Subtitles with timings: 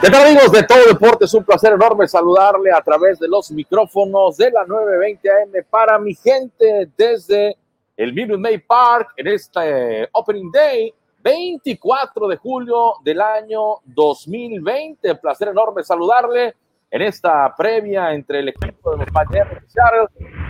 [0.00, 1.26] ¿Qué tal amigos de Todo Deporte?
[1.26, 5.98] Es un placer enorme saludarle a través de los micrófonos de la 920 AM para
[5.98, 7.54] mi gente desde
[7.98, 15.16] el Minute May Park en este Opening Day 24 de julio del año 2020.
[15.16, 16.54] Placer enorme saludarle
[16.90, 19.50] en esta previa entre el equipo de los Miami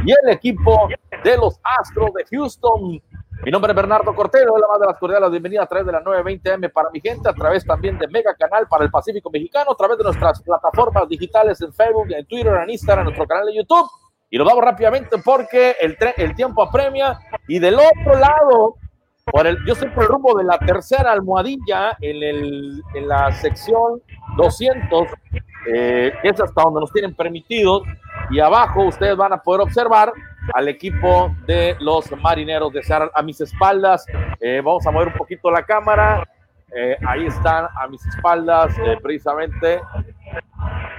[0.07, 0.89] y el equipo
[1.25, 3.03] de los Astros de Houston.
[3.43, 6.05] Mi nombre es Bernardo Cortero, la más de las cordiales bienvenida a través de la
[6.05, 9.75] 920M para mi gente, a través también de Mega Canal para el Pacífico Mexicano, a
[9.75, 13.57] través de nuestras plataformas digitales en Facebook, en Twitter, en Instagram, en nuestro canal de
[13.57, 13.89] YouTube.
[14.29, 17.19] Y lo vamos rápidamente porque el, el tiempo apremia.
[17.49, 18.77] Y del otro lado,
[19.25, 23.33] por el, yo estoy por el rumbo de la tercera almohadilla en, el, en la
[23.33, 24.03] sección
[24.37, 25.09] 200,
[25.67, 27.85] eh, es hasta donde nos tienen permitidos.
[28.31, 30.13] Y abajo ustedes van a poder observar
[30.55, 33.11] al equipo de los marineros de Seattle.
[33.15, 34.05] A mis espaldas,
[34.41, 36.29] eh, vamos a mover un poquito la cámara.
[36.75, 39.81] Eh, ahí están a mis espaldas, eh, precisamente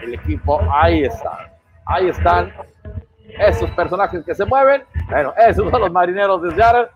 [0.04, 0.62] el equipo.
[0.72, 1.38] Ahí están,
[1.86, 2.54] ahí están
[3.40, 4.84] esos personajes que se mueven.
[5.10, 6.88] Bueno, esos son los marineros de Seattle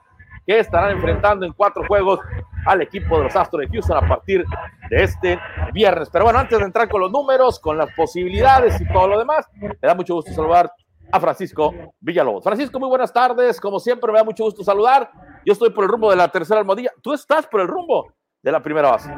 [0.46, 2.20] que estarán enfrentando en cuatro juegos
[2.66, 4.44] al equipo de los Astros de Houston a partir
[4.90, 5.40] de este
[5.74, 6.10] viernes.
[6.12, 9.48] Pero bueno, antes de entrar con los números, con las posibilidades y todo lo demás,
[9.56, 10.72] me da mucho gusto saludar
[11.12, 12.44] a Francisco Villalobos.
[12.44, 13.60] Francisco, muy buenas tardes.
[13.60, 15.10] Como siempre, me da mucho gusto saludar.
[15.46, 16.92] Yo estoy por el rumbo de la tercera almohadilla.
[17.02, 19.14] Tú estás por el rumbo de la primera base.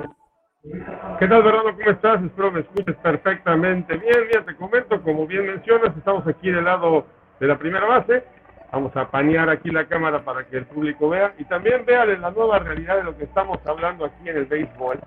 [1.20, 1.76] ¿Qué tal, Bernardo?
[1.76, 2.24] ¿Cómo estás?
[2.24, 4.28] Espero me escuches perfectamente bien.
[4.28, 7.06] Mira, te comento, como bien mencionas, estamos aquí del lado
[7.40, 8.24] de la primera base.
[8.72, 12.32] Vamos a panear aquí la cámara para que el público vea y también vea la
[12.32, 15.00] nueva realidad de lo que estamos hablando aquí en el béisbol.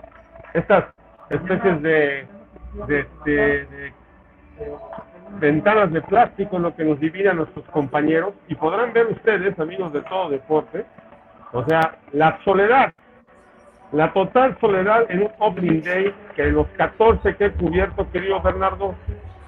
[0.55, 0.87] Estas
[1.29, 2.27] especies de,
[2.87, 3.93] de, de, de
[5.39, 9.93] ventanas de plástico lo que nos divide a nuestros compañeros y podrán ver ustedes, amigos
[9.93, 10.85] de todo deporte,
[11.53, 12.93] o sea, la soledad,
[13.93, 18.95] la total soledad en un opening day que los 14 que he cubierto, querido Bernardo,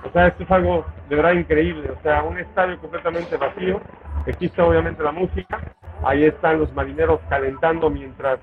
[0.05, 3.81] o sea, esto es algo de verdad increíble, o sea, un estadio completamente vacío,
[4.27, 5.61] está obviamente la música,
[6.05, 8.39] ahí están los marineros calentando mientras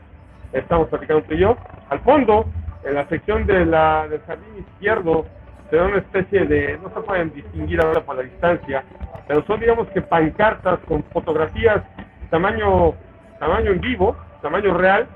[0.54, 1.58] estamos platicando tú y yo,
[1.90, 2.46] al fondo,
[2.84, 5.26] en la sección de la, del jardín izquierdo,
[5.70, 8.84] se da una especie de, no se pueden distinguir ahora por la distancia,
[9.28, 11.84] pero son digamos que pancartas con fotografías
[12.30, 12.94] tamaño,
[13.40, 15.08] tamaño en vivo, tamaño real,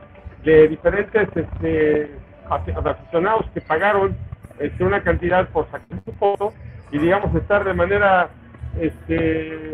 [0.44, 2.12] de diferentes este,
[2.50, 4.16] aficionados que pagaron
[4.60, 6.54] este, una cantidad por sacar su foto
[6.92, 8.30] y digamos estar de manera
[8.80, 9.74] este,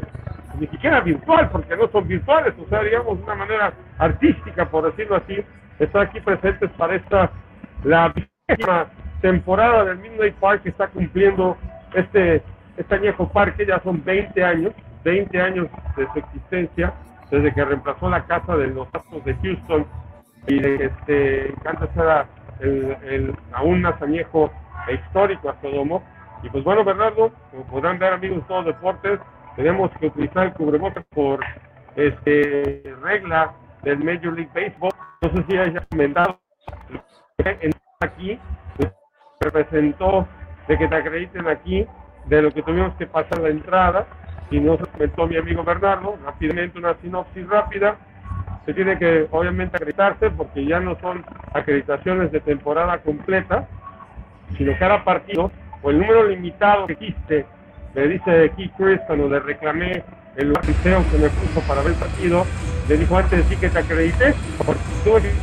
[0.60, 5.18] ni siquiera virtual, porque no son virtuales, o sea, digamos una manera artística, por decirlo
[5.18, 5.38] así,
[5.80, 7.32] estar aquí presentes para esta,
[7.84, 8.14] la
[9.22, 11.58] temporada del Midnight Park que está cumpliendo
[11.94, 12.44] este,
[12.78, 16.94] este añejo parque, ya son 20 años, 20 años de su existencia,
[17.30, 19.86] desde que reemplazó la casa de los Astros de Houston
[20.48, 22.28] y de este, antes era
[22.60, 24.52] el, aún más añejo
[24.88, 26.04] e histórico Domo
[26.44, 29.20] Y pues bueno, Bernardo, como podrán ver amigos todos deportes,
[29.56, 31.40] tenemos que utilizar el cubrebocas por
[31.96, 33.54] este regla
[33.84, 34.92] del Major League Baseball.
[35.22, 36.40] No sé si haya comentado
[38.02, 38.40] aquí,
[39.42, 40.28] representó
[40.68, 41.88] de que te acrediten aquí
[42.26, 44.06] de lo que tuvimos que pasar la entrada
[44.52, 47.96] y nos comentó mi amigo Bernardo, rápidamente una sinopsis rápida,
[48.66, 51.24] se tiene que obviamente acreditarse porque ya no son
[51.54, 53.66] acreditaciones de temporada completa,
[54.58, 55.50] sino cada partido
[55.84, 57.46] o el número limitado que existe,
[57.96, 60.04] le dice aquí Chris cuando le reclamé
[60.36, 62.46] el lugar que me puso para ver el partido,
[62.90, 64.36] le dijo antes de sí que te acredites,
[64.66, 65.34] porque tuve que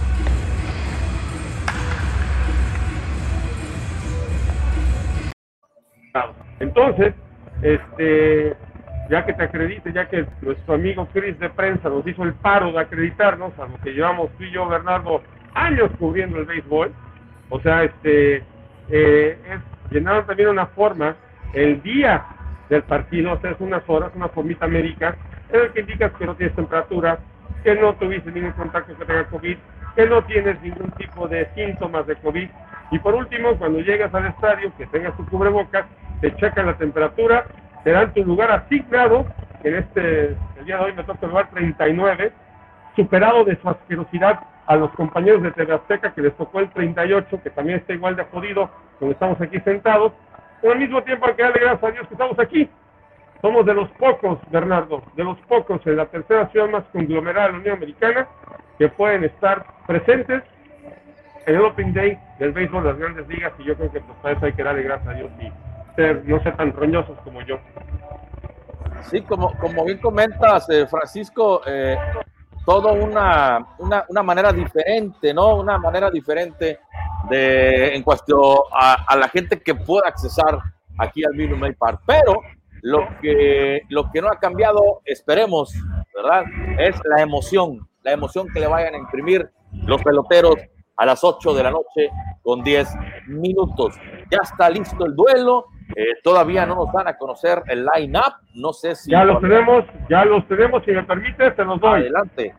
[6.60, 7.14] Entonces,
[7.62, 8.56] este,
[9.08, 12.72] ya que te acredite, ya que nuestro amigo Chris de prensa nos hizo el paro
[12.72, 15.22] de acreditarnos, a lo que llevamos tú y yo, Bernardo,
[15.54, 16.92] años cubriendo el béisbol,
[17.48, 18.42] o sea, este,
[18.88, 21.16] eh, es, llenaron también una forma
[21.52, 22.24] el día
[22.68, 25.16] del partido, o unas horas, una formita américa,
[25.50, 27.18] en el que indicas que no tienes temperatura,
[27.62, 29.56] que no tuviste ningún contacto que tenga COVID,
[29.94, 32.48] que no tienes ningún tipo de síntomas de COVID.
[32.90, 35.86] Y por último, cuando llegas al estadio, que tengas tu cubrebocas,
[36.20, 37.46] te checan la temperatura,
[37.84, 39.26] te dan tu lugar asignado,
[39.62, 42.32] en este, el día de hoy me toca el lugar 39,
[42.94, 47.40] superado de su asquerosidad a los compañeros de TV Azteca que les tocó el 38,
[47.42, 48.70] que también está igual de jodido,
[49.00, 50.12] donde estamos aquí sentados,
[50.60, 52.68] pero al mismo tiempo hay que darle gracias a Dios que estamos aquí.
[53.42, 57.52] Somos de los pocos, Bernardo, de los pocos en la tercera ciudad más conglomerada de
[57.52, 58.26] la Unión Americana
[58.78, 60.42] que pueden estar presentes
[61.46, 64.18] en el Open Day del béisbol de las grandes ligas y yo creo que pues,
[64.18, 67.58] para eso hay que darle gracias a Dios y no ser tan roñosos como yo.
[69.10, 71.96] Sí, como, como bien comentas, eh, Francisco, eh,
[72.64, 75.56] todo una, una, una, manera diferente, ¿no?
[75.56, 76.80] Una manera diferente
[77.30, 78.40] de, en cuestión
[78.72, 80.58] a, la gente que pueda accesar
[80.98, 82.00] aquí al Minute Maid Park.
[82.04, 82.42] Pero
[82.82, 85.72] lo que, lo que no ha cambiado, esperemos,
[86.14, 86.44] ¿verdad?
[86.78, 90.56] Es la emoción, la emoción que le vayan a imprimir los peloteros
[90.96, 92.10] a las 8 de la noche
[92.42, 92.88] con 10
[93.28, 93.94] minutos.
[94.30, 95.66] Ya está listo el duelo.
[95.94, 98.34] Eh, todavía no nos van a conocer el line-up.
[98.54, 99.10] No sé si.
[99.10, 100.84] Ya los tenemos, ya los tenemos.
[100.84, 102.00] Si me permite, te los doy.
[102.00, 102.54] Adelante.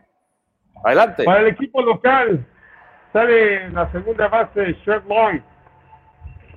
[0.84, 1.24] Adelante.
[1.24, 2.46] Para el equipo local,
[3.12, 5.40] sale en la segunda base Shrek Long.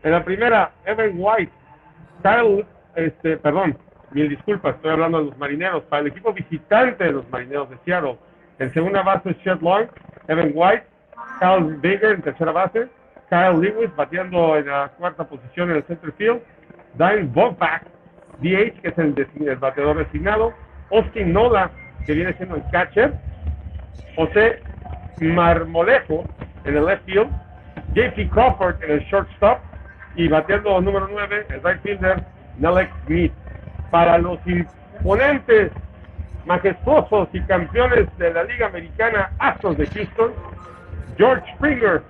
[0.03, 1.51] En la primera, Evan White.
[2.23, 2.65] Kyle,
[2.95, 3.77] este, perdón,
[4.11, 5.83] mil disculpas, estoy hablando de los marineros.
[5.83, 8.17] Para el equipo visitante de los marineros de Seattle.
[8.59, 9.87] En segunda base, Shrek Long.
[10.27, 10.85] Evan White.
[11.39, 12.87] Kyle Bigger en tercera base.
[13.29, 16.41] Kyle Lewis bateando en la cuarta posición en el center field.
[16.95, 17.85] Dine Bogback,
[18.41, 20.53] DH, que es el, bateador designado.
[20.91, 21.71] Austin Nola,
[22.05, 23.13] que viene siendo el catcher.
[24.15, 24.61] José
[25.19, 26.25] Marmolejo
[26.65, 27.29] en el left field.
[27.93, 29.59] JP Crawford en el shortstop.
[30.15, 32.23] Y bateando número 9, el right fielder,
[32.57, 33.31] Nelek Smith.
[33.89, 35.71] Para los imponentes,
[36.45, 40.31] majestuosos y campeones de la Liga Americana Astros de Houston,
[41.17, 42.01] George Springer,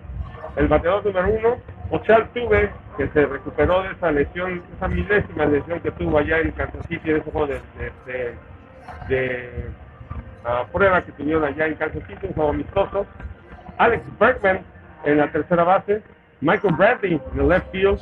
[0.55, 1.57] el bateador número uno,
[1.91, 6.51] Ochal Tuve, que se recuperó de esa lesión, esa milésima lesión que tuvo allá en
[6.51, 7.61] Kansas City, en ese juego de,
[9.09, 9.69] de,
[10.71, 13.05] prueba que tuvieron allá en Kansas City, un juego amistoso.
[13.77, 14.61] Alex Bergman
[15.03, 16.01] en la tercera base,
[16.39, 17.99] Michael Bradley en el left field,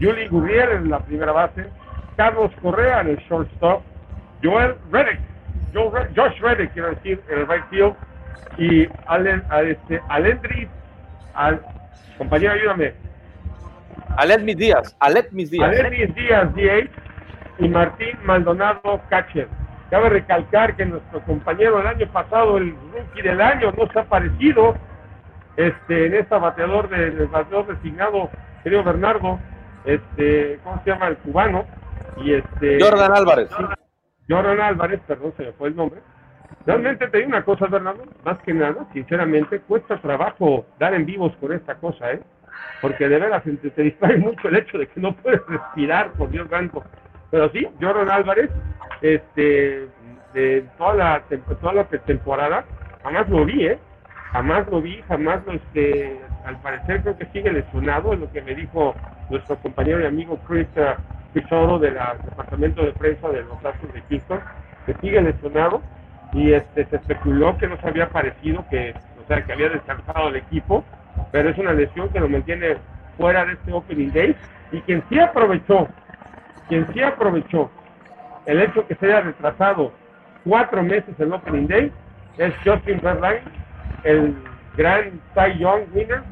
[0.00, 1.66] Julie Gurriel en la primera base,
[2.16, 3.82] Carlos Correa en el shortstop,
[4.42, 5.20] Joel Reddick,
[5.74, 7.94] Josh Reddick, quiero decir, en el right field,
[8.58, 10.00] y Allen, este,
[11.34, 11.60] al,
[12.16, 13.05] compañero, ayúdame.
[14.16, 15.68] Alet Mis Díaz, Alet Mis Díaz.
[15.68, 16.90] Alet Mis Díaz, DH,
[17.58, 19.48] y Martín Maldonado, catcher.
[19.90, 24.02] Cabe recalcar que nuestro compañero el año pasado, el rookie del año, no se ha
[24.02, 24.74] aparecido
[25.56, 28.30] este, en este bateador del bateador designado,
[28.62, 29.38] querido Bernardo,
[29.84, 31.08] este, ¿cómo se llama?
[31.08, 31.64] El cubano.
[32.16, 33.48] Y este, Jordan Álvarez.
[34.28, 36.00] Jordan Álvarez, perdón, se me fue el nombre.
[36.64, 41.32] Realmente te digo una cosa, Bernardo, más que nada, sinceramente, cuesta trabajo dar en vivos
[41.40, 42.20] con esta cosa, ¿eh?
[42.80, 46.30] Porque de veras te, te distrae mucho el hecho de que no puedes respirar, por
[46.30, 46.84] Dios santo.
[47.30, 48.50] Pero sí, Jordan Álvarez,
[49.00, 49.88] este,
[50.34, 51.22] de toda la,
[51.60, 52.64] toda la temporada,
[53.02, 53.78] jamás lo vi, ¿eh?
[54.32, 58.42] Jamás lo vi, jamás lo, este, al parecer creo que sigue lesionado, es lo que
[58.42, 58.94] me dijo
[59.30, 64.40] nuestro compañero y amigo Chris uh, del departamento de prensa de los Astros de Houston,
[64.84, 65.82] que sigue lesionado
[66.32, 70.28] y este se especuló que no se había aparecido, que, o sea, que había descansado
[70.28, 70.84] el equipo,
[71.36, 72.78] pero es una lesión que lo mantiene
[73.18, 74.34] fuera de este Opening Day.
[74.72, 75.86] Y quien sí aprovechó,
[76.66, 77.70] quien sí aprovechó
[78.46, 79.92] el hecho que se haya retrasado
[80.46, 81.92] cuatro meses el Opening Day
[82.38, 83.42] es Justin Verlaine,
[84.04, 84.34] el
[84.78, 86.22] gran Cy Young winner,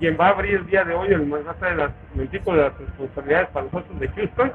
[0.00, 2.76] quien va a abrir el día de hoy el, de las, el tipo de las
[2.78, 4.52] responsabilidades para nosotros de Houston.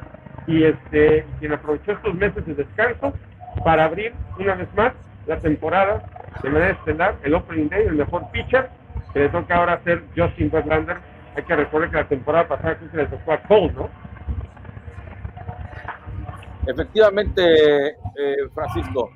[0.48, 3.14] Y este quien aprovechó estos meses de descanso
[3.64, 4.92] para abrir una vez más
[5.28, 6.04] la temporada
[6.42, 8.70] de manera estelar, el Opening Day, el mejor pitcher,
[9.14, 10.98] que le toca ahora hacer Justin Verlander.
[11.36, 13.90] Hay que recordar que la temporada pasada creo que le tocó a Cole, ¿no?
[16.66, 19.10] Efectivamente, eh, Francisco.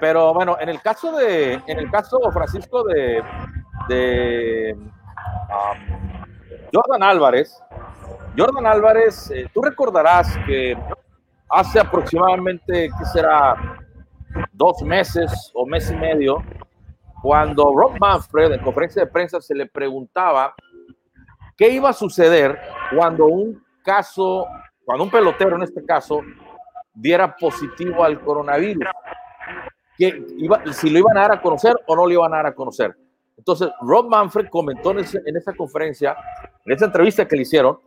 [0.00, 3.22] Pero bueno, en el caso de, en el caso, Francisco, de,
[3.88, 4.88] de um,
[6.72, 7.62] Jordan Álvarez,
[8.36, 10.76] Jordan Álvarez, eh, tú recordarás que
[11.48, 13.56] hace aproximadamente, ¿qué será?
[14.52, 16.42] Dos meses o mes y medio,
[17.22, 20.54] cuando Rob Manfred en conferencia de prensa se le preguntaba
[21.56, 22.58] qué iba a suceder
[22.96, 24.46] cuando un caso,
[24.84, 26.22] cuando un pelotero en este caso,
[26.94, 28.84] diera positivo al coronavirus.
[29.96, 32.46] Que iba, si lo iban a dar a conocer o no lo iban a dar
[32.46, 32.96] a conocer.
[33.36, 36.16] Entonces, Rob Manfred comentó en, en esa conferencia,
[36.64, 37.78] en esa entrevista que le hicieron,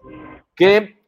[0.55, 1.03] que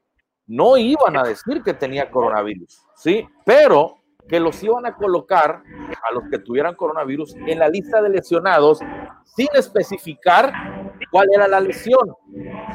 [0.48, 3.28] no iban a decir que tenía coronavirus, ¿sí?
[3.44, 5.62] Pero que los iban a colocar
[6.04, 8.80] a los que tuvieran coronavirus en la lista de lesionados
[9.24, 10.52] sin especificar
[11.12, 12.16] cuál era la lesión.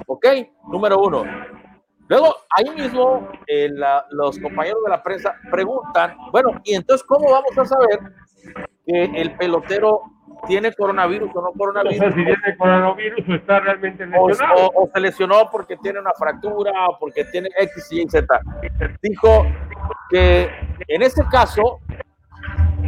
[0.06, 0.26] ¿Ok?
[0.68, 1.24] Número uno.
[2.08, 3.70] Luego, ahí mismo, eh,
[4.10, 8.00] los compañeros de la prensa preguntan, bueno, ¿y entonces cómo vamos a saber
[8.84, 10.02] que el pelotero
[10.46, 11.96] tiene coronavirus o no coronavirus.
[11.96, 14.70] O sea, si tiene coronavirus o está realmente lesionado.
[14.74, 18.40] O, se lesionó porque tiene una fractura o porque tiene X, Y, Z.
[19.02, 19.46] Dijo
[20.10, 20.50] que
[20.88, 21.80] en ese caso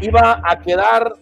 [0.01, 1.13] iba a quedar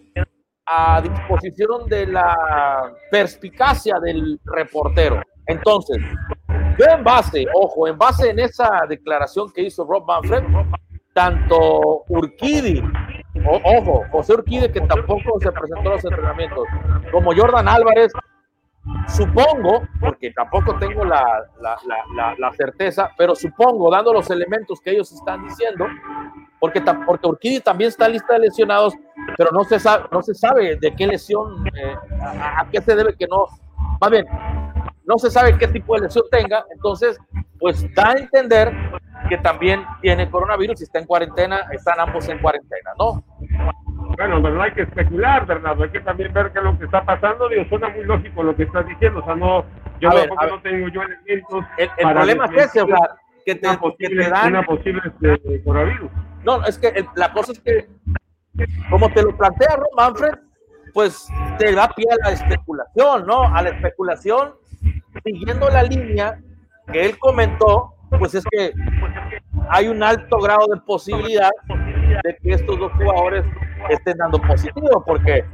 [0.65, 5.21] a disposición de la perspicacia del reportero.
[5.47, 5.97] Entonces,
[6.77, 10.43] yo en base, ojo, en base en esa declaración que hizo Rob Manfred,
[11.13, 12.81] tanto Urquidi
[13.45, 16.67] ojo, José Urquide, que tampoco se presentó a los entrenamientos,
[17.11, 18.11] como Jordan Álvarez,
[19.07, 21.23] Supongo, porque tampoco tengo la,
[21.61, 21.77] la,
[22.15, 25.85] la, la, certeza, pero supongo, dando los elementos que ellos están diciendo,
[26.59, 28.95] porque, porque Urquidi también está lista de lesionados,
[29.37, 33.15] pero no se sabe, no se sabe de qué lesión, eh, a, qué se debe
[33.15, 33.45] que no,
[33.99, 34.25] más bien,
[35.05, 37.19] no se sabe qué tipo de lesión tenga, entonces,
[37.61, 38.73] pues da a entender
[39.29, 43.23] que también tiene coronavirus y está en cuarentena, están ambos en cuarentena, ¿no?
[44.17, 46.85] Bueno, pero no hay que especular, Bernardo, hay que también ver qué es lo que
[46.85, 47.47] está pasando.
[47.47, 49.63] Digo, suena muy lógico lo que estás diciendo, o sea, no,
[49.99, 51.63] yo no tengo yo elementos.
[51.77, 52.97] El, el problema es ese, o sea,
[53.45, 54.47] que te, posible, dan.
[54.49, 56.11] Una posible este, coronavirus.
[56.43, 57.87] No, es que la cosa es que,
[58.89, 60.33] como te lo plantea Ron Manfred,
[60.93, 61.27] pues
[61.59, 63.43] te da pie a la especulación, ¿no?
[63.55, 64.55] A la especulación,
[65.23, 66.39] siguiendo la línea
[66.91, 68.73] que él comentó, pues es que
[69.69, 71.49] hay un alto grado de posibilidad
[72.23, 73.45] de que estos dos jugadores
[73.89, 75.45] estén dando positivo, porque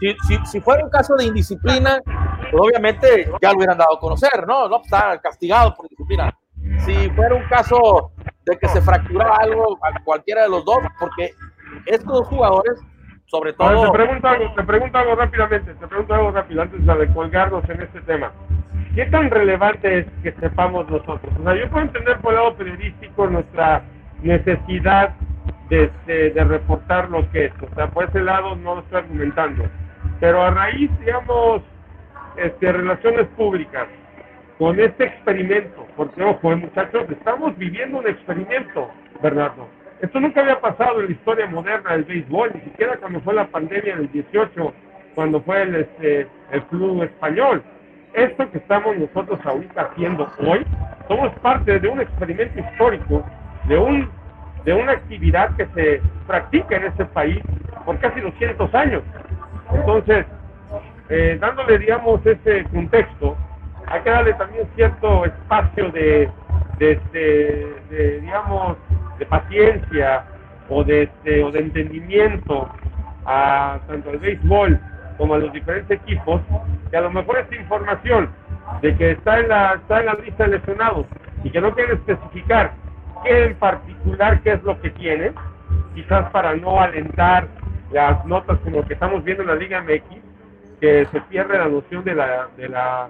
[0.00, 4.00] si, si, si fuera un caso de indisciplina, pues obviamente ya lo hubieran dado a
[4.00, 4.68] conocer, ¿no?
[4.68, 6.36] No, pues, está castigado por indisciplina.
[6.84, 8.12] Si fuera un caso
[8.44, 11.32] de que se fracturara algo a cualquiera de los dos, porque
[11.86, 12.80] estos dos jugadores,
[13.28, 13.92] sobre todo...
[13.92, 17.82] te, pregunto algo, te pregunto algo rápidamente, te pregunto algo rápido antes de colgarnos en
[17.82, 18.32] este tema.
[18.94, 21.32] ¿Qué tan relevante es que sepamos nosotros?
[21.38, 23.82] O sea, yo puedo entender por el lado periodístico nuestra
[24.22, 25.14] necesidad
[25.68, 27.52] de, de, reportar lo que es.
[27.62, 29.64] O sea, por ese lado no lo estoy argumentando.
[30.20, 31.62] Pero a raíz, digamos,
[32.36, 33.86] este, relaciones públicas,
[34.58, 38.90] con este experimento, porque ojo, eh, muchachos, estamos viviendo un experimento,
[39.22, 39.68] Bernardo.
[40.00, 43.46] Esto nunca había pasado en la historia moderna del béisbol, ni siquiera cuando fue la
[43.46, 44.72] pandemia del 18,
[45.14, 47.62] cuando fue el, este, el club español.
[48.12, 50.64] Esto que estamos nosotros ahorita haciendo hoy,
[51.08, 53.24] somos parte de un experimento histórico,
[53.66, 54.08] de un
[54.64, 57.38] de una actividad que se practica en este país
[57.84, 59.02] por casi 200 años.
[59.72, 60.26] Entonces,
[61.08, 63.36] eh, dándole, digamos, ese contexto,
[63.86, 66.28] hay que darle también cierto espacio de,
[66.78, 68.76] de, digamos,
[69.18, 70.24] de paciencia
[70.68, 71.08] o de,
[71.44, 72.68] o de entendimiento
[73.24, 74.78] a tanto al béisbol
[75.16, 76.40] como a los diferentes equipos,
[76.90, 78.30] que a lo mejor esta información
[78.80, 81.06] de que está en la, está en la lista de lesionados
[81.42, 82.72] y que no quieren especificar
[83.24, 85.32] qué en particular, qué es lo que tiene,
[85.94, 87.48] quizás para no alentar
[87.92, 90.22] las notas como que estamos viendo en la Liga MX,
[90.80, 93.08] que se pierde la noción de la, de la,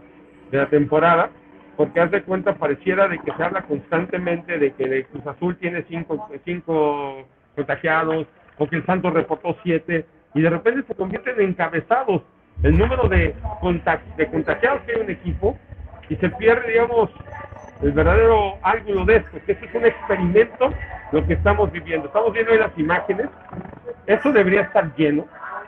[0.50, 1.28] de la temporada,
[1.78, 5.84] porque haz de cuenta pareciera de que se habla constantemente de que Cruz Azul tiene
[5.88, 8.26] cinco, cinco contagiados,
[8.58, 10.04] o que el Santos reportó siete,
[10.34, 12.22] y de repente se convierten en encabezados
[12.64, 13.32] el número de,
[14.16, 15.56] de contagiados que hay un equipo,
[16.08, 17.10] y se pierde, digamos,
[17.80, 20.74] el verdadero ángulo de esto, que esto es un experimento
[21.12, 22.08] lo que estamos viviendo.
[22.08, 23.28] Estamos viendo ahí las imágenes,
[24.08, 25.26] eso debería estar lleno,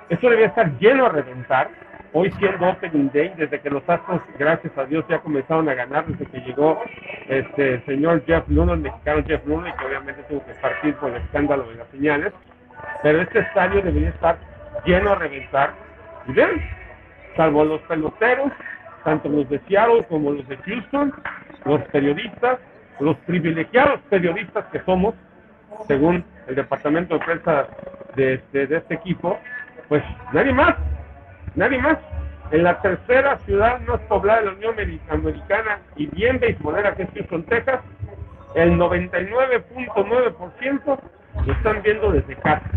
[0.08, 1.70] eso debería estar lleno a reventar.
[2.12, 6.06] Hoy siendo Opening Day, desde que los Astros, gracias a Dios, ya comenzaron a ganar,
[6.06, 6.82] desde que llegó
[7.28, 11.10] este señor Jeff Luno, el mexicano Jeff Luno, y que obviamente tuvo que partir por
[11.10, 12.32] el escándalo de las señales.
[13.04, 14.38] Pero este estadio debería estar
[14.84, 15.72] lleno a reventar.
[16.26, 16.34] Y
[17.36, 18.50] salvo los peloteros,
[19.04, 21.14] tanto los de Seattle como los de Houston,
[21.64, 22.58] los periodistas,
[22.98, 25.14] los privilegiados periodistas que somos,
[25.86, 27.68] según el departamento de prensa
[28.16, 29.38] de, este equipo,
[29.88, 30.02] pues
[30.32, 30.76] nadie más,
[31.54, 31.98] nadie más.
[32.50, 34.74] En la tercera ciudad más poblada de la Unión
[35.08, 37.80] Americana y bien beisbolera que es Houston, Texas,
[38.54, 40.98] el 99.9%
[41.46, 42.68] lo están viendo desde casa.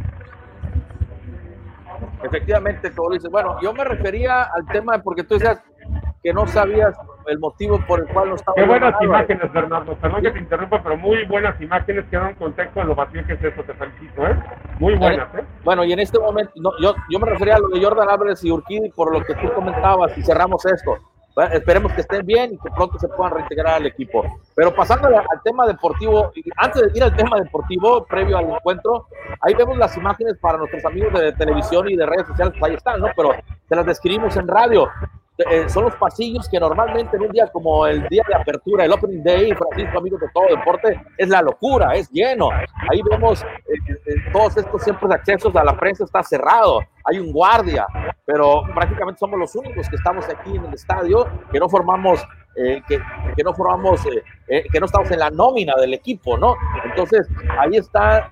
[2.24, 3.30] Efectivamente, como dices.
[3.32, 5.62] Bueno, yo me refería al tema porque tú decías,
[6.24, 6.96] que no sabías
[7.28, 8.56] el motivo por el cual no estaba.
[8.56, 9.96] Qué buenas imágenes, Bernardo.
[9.96, 13.34] Perdón que te interrumpa, pero muy buenas imágenes que dan contexto de lo vacío que
[13.34, 13.64] es eso.
[13.64, 14.36] Te felicito, ¿eh?
[14.80, 15.44] Muy buenas, ¿eh?
[15.64, 18.44] Bueno, y en este momento, no, yo, yo me refería a lo de Jordan Álvarez
[18.44, 20.98] y Urquidi por lo que tú comentabas y cerramos esto.
[21.52, 24.24] esperemos que estén bien y que pronto se puedan reintegrar al equipo.
[24.56, 29.08] Pero pasando al, tema deportivo, antes de ir al tema deportivo, previo al encuentro,
[29.42, 33.00] ahí vemos las imágenes para nuestros amigos de televisión y de redes sociales, ahí están,
[33.00, 33.08] ¿no?
[33.16, 33.32] Pero
[33.68, 34.90] te las describimos en radio.
[35.38, 38.92] Eh, son los pasillos que normalmente en un día como el día de apertura, el
[38.92, 42.52] Opening Day, Francisco, amigos de todo deporte, es la locura, es lleno.
[42.52, 43.48] Ahí vemos eh,
[44.06, 47.88] eh, todos estos siempre accesos a la prensa está cerrado, hay un guardia,
[48.26, 52.24] pero prácticamente somos los únicos que estamos aquí en el estadio, que no formamos
[52.56, 53.02] que,
[53.36, 54.02] que, no formamos,
[54.48, 56.56] que no estamos en la nómina del equipo, ¿no?
[56.86, 57.28] Entonces,
[57.60, 58.32] ahí está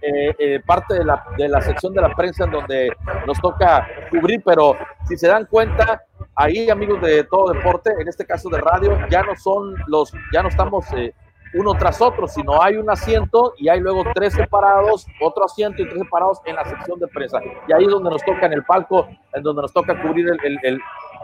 [0.65, 2.91] parte de la, de la sección de la prensa en donde
[3.25, 6.03] nos toca cubrir, pero si se dan cuenta,
[6.35, 10.41] ahí amigos de todo deporte, en este caso de radio, ya no son los, ya
[10.41, 11.13] no estamos eh,
[11.53, 15.85] uno tras otro, sino hay un asiento y hay luego tres separados, otro asiento y
[15.85, 17.39] tres separados en la sección de prensa.
[17.67, 20.79] Y ahí es donde nos toca en el palco, en donde nos toca cubrir el,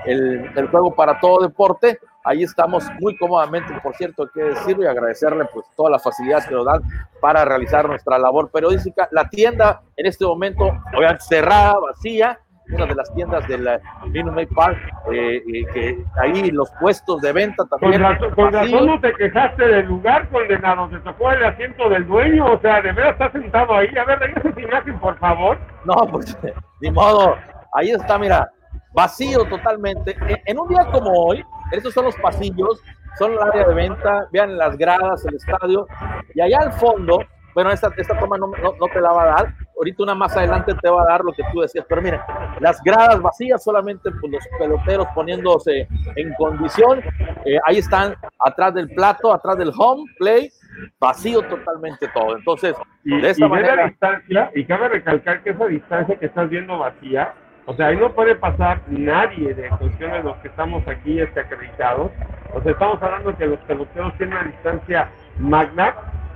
[0.06, 2.00] el, el juego para todo deporte.
[2.28, 6.46] Ahí estamos muy cómodamente, por cierto, hay que decirlo y agradecerle pues todas las facilidades
[6.46, 6.82] que nos dan
[7.22, 9.08] para realizar nuestra labor periodística.
[9.12, 12.38] La tienda en este momento, obviamente cerrada, vacía,
[12.70, 13.68] una de las tiendas del
[14.12, 14.78] Minute Park,
[15.12, 18.04] eh, eh, que ahí los puestos de venta también.
[18.36, 22.60] Con, razón, no te quejaste del lugar, condenado, te tocó el asiento del dueño, o
[22.60, 23.88] sea, de verdad estás sentado ahí.
[23.98, 25.58] A ver, regresa esa imagen, por favor.
[25.86, 26.38] No, pues,
[26.82, 27.38] ni modo,
[27.74, 28.52] ahí está, mira,
[28.94, 30.18] vacío totalmente.
[30.46, 32.82] En, un día como hoy, estos son los pasillos,
[33.18, 35.88] son el área de venta, vean las gradas, el estadio,
[36.34, 37.20] y allá al fondo,
[37.54, 40.76] bueno, esta, esta toma no, no, te la va a dar, ahorita una más adelante
[40.76, 42.20] te va a dar lo que tú decías, pero miren,
[42.60, 47.02] las gradas vacías, solamente pues, los peloteros poniéndose en condición,
[47.46, 50.52] eh, ahí están atrás del plato, atrás del home play,
[51.00, 52.38] vacío totalmente todo.
[52.38, 53.88] Entonces, y, de esta manera.
[53.88, 57.34] distancia, y cabe recalcar que esa distancia que estás viendo vacía,
[57.70, 62.12] o sea, ahí no puede pasar nadie de de los que estamos aquí este, acreditados.
[62.54, 65.94] O sea, estamos hablando que los peloteros tienen una distancia magna.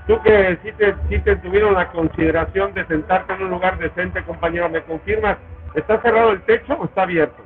[0.08, 4.22] Tú que sí te, sí te tuvieron la consideración de sentarte en un lugar decente,
[4.26, 5.38] compañero, ¿me confirmas?
[5.74, 7.42] ¿Está cerrado el techo o está abierto?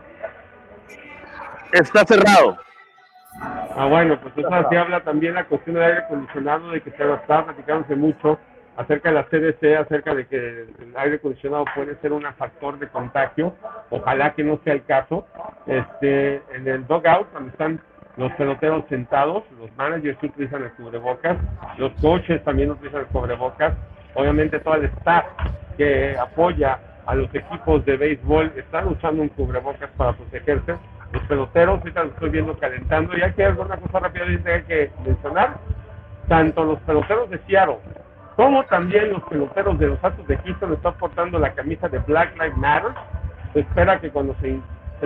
[1.71, 2.57] Está cerrado.
[3.77, 7.13] Ah, bueno, pues eso así habla también la cuestión del aire acondicionado, de que se
[7.13, 8.39] estaba platicándose mucho
[8.77, 12.87] acerca de la CDC, acerca de que el aire acondicionado puede ser un factor de
[12.87, 13.55] contagio.
[13.89, 15.25] Ojalá que no sea el caso.
[15.65, 17.79] Este, en el dugout, donde están
[18.17, 21.37] los peloteros sentados, los managers utilizan el cubrebocas,
[21.77, 23.73] los coaches también utilizan el cubrebocas.
[24.13, 25.25] Obviamente todo el staff
[25.77, 30.75] que apoya a los equipos de béisbol están usando un cubrebocas para protegerse.
[31.11, 33.17] Los peloteros, ahorita los estoy viendo calentando.
[33.17, 34.25] Y hay que una cosa rápida
[34.65, 35.57] que mencionar.
[36.27, 37.77] Tanto los peloteros de Seattle
[38.35, 42.33] como también los peloteros de los Santos de Houston están portando la camisa de Black
[42.35, 42.91] Lives Matter.
[43.53, 44.59] Se espera que cuando se,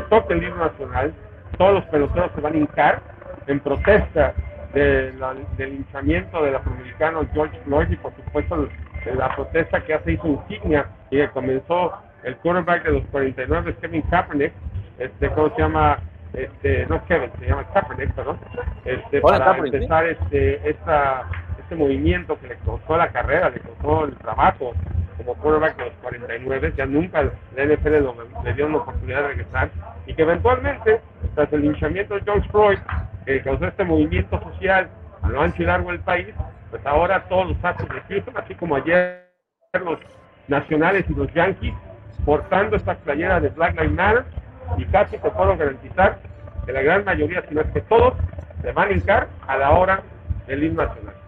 [0.10, 1.14] toque el libro nacional,
[1.58, 3.02] todos los peloteros se van a hincar
[3.48, 4.34] en protesta
[4.74, 5.20] del
[5.58, 8.68] linchamiento del afroamericano George Floyd y por supuesto
[9.16, 14.02] la protesta que hace hizo insignia y que comenzó el quarterback de los 49, Kevin
[14.04, 14.54] Kaepernick,
[15.00, 16.00] este, ¿cómo se llama?
[16.34, 18.38] Este, no Kevin, se llama Kaepernick, ¿no?
[18.86, 21.26] Este, para empezar este, esta
[21.70, 24.74] este movimiento que le costó la carrera, le costó el trabajo
[25.18, 28.08] como quarterback de los 49, ya nunca la NFL
[28.44, 29.70] le dio una oportunidad de regresar
[30.08, 31.00] y que eventualmente,
[31.36, 32.80] tras el linchamiento de George Floyd,
[33.24, 34.90] que causó este movimiento social
[35.22, 36.28] a lo ancho y largo del país,
[36.72, 39.28] pues ahora todos los actos de Houston, así como ayer
[39.74, 40.00] los
[40.48, 41.76] nacionales y los yankees,
[42.26, 44.26] portando esta playera de Black Lives Matter
[44.76, 46.18] y casi te puedo garantizar
[46.66, 48.16] que la gran mayoría, si no es que todos,
[48.64, 50.02] se van a hincar a la hora
[50.48, 51.19] del himno nacional.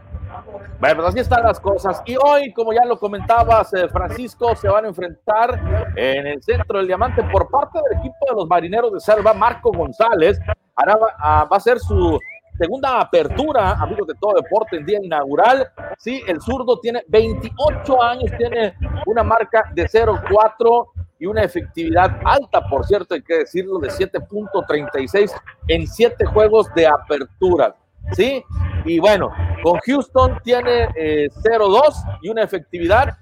[0.79, 2.01] Bueno, pues así están las cosas.
[2.05, 6.79] Y hoy, como ya lo comentabas, eh, Francisco, se van a enfrentar en el centro
[6.79, 10.39] del diamante por parte del equipo de los marineros de Selva, Marco González.
[10.75, 12.19] Hará, ah, va a ser su
[12.57, 15.67] segunda apertura, amigos de todo deporte, en día inaugural.
[15.97, 18.75] Sí, el zurdo tiene 28 años, tiene
[19.05, 20.87] una marca de 0-4
[21.19, 25.31] y una efectividad alta, por cierto, hay que decirlo, de 7.36
[25.67, 27.75] en 7 juegos de apertura.
[28.13, 28.43] ¿Sí?
[28.85, 29.31] Y bueno,
[29.63, 33.17] con Houston tiene 0-2 eh, y una efectividad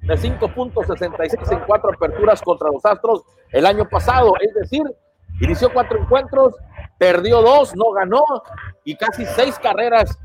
[0.00, 4.34] de 5.66 en cuatro aperturas contra los Astros el año pasado.
[4.40, 4.82] Es decir,
[5.40, 6.54] inició cuatro encuentros,
[6.98, 8.24] perdió dos, no ganó
[8.84, 10.18] y casi seis carreras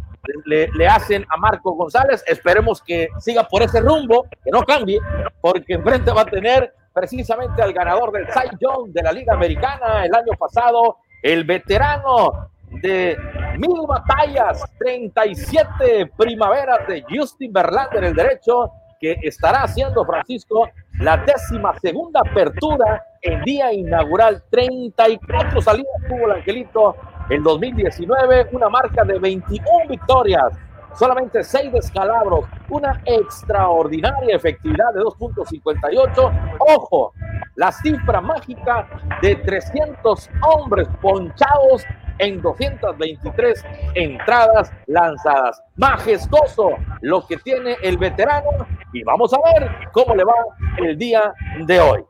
[0.46, 2.24] le, le, hacen a Marco González.
[2.28, 5.00] Esperemos que siga por ese rumbo, que no cambie,
[5.42, 10.06] porque enfrente va a tener precisamente al ganador del Cy Young de la Liga Americana
[10.06, 13.18] el año pasado, el veterano de
[13.58, 21.74] mil batallas, 37 primaveras de Justin Verlander, el derecho, que estará haciendo Francisco la décima
[21.80, 24.44] segunda apertura en día inaugural.
[24.52, 26.96] 34 salidas tuvo el Angelito
[27.30, 30.54] en 2019, una marca de 21 victorias,
[30.94, 36.58] solamente 6 descalabros, una extraordinaria efectividad de 2.58.
[36.60, 37.14] Ojo,
[37.56, 38.88] la cifra mágica
[39.22, 41.84] de 300 hombres ponchados
[42.20, 45.62] en 223 entradas lanzadas.
[45.78, 50.34] Majestuoso lo que tiene el veterano y vamos a ver cómo le va
[50.78, 51.34] el día
[51.66, 52.04] de hoy.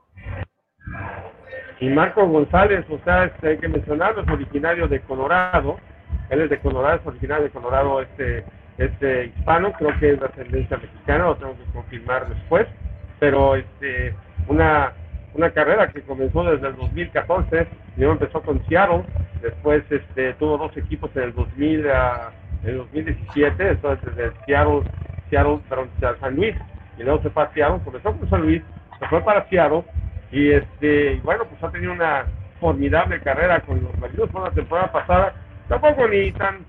[1.80, 5.78] Y Marco González, o sea, este, hay que mencionarlo, es originario de Colorado.
[6.30, 8.46] Él es de Colorado, es originario de Colorado, este,
[8.78, 12.68] este hispano, creo que es de ascendencia mexicana, lo tengo que confirmar después.
[13.20, 14.16] Pero este,
[14.48, 14.94] una
[15.34, 19.04] una carrera que comenzó desde el 2014, primero empezó con Seattle,
[19.42, 21.90] después este, tuvo dos equipos en el 2000, uh,
[22.68, 24.82] en 2017, entonces desde Seattle,
[25.30, 25.90] Seattle, perdón,
[26.20, 26.56] San Luis,
[26.98, 28.62] y luego se fue a Seattle, comenzó con San Luis,
[29.00, 29.84] se fue para Seattle,
[30.32, 32.26] y este, bueno, pues ha tenido una,
[32.62, 35.34] formidable carrera con los Marinos por la temporada pasada.
[35.68, 36.60] Tampoco ni tan,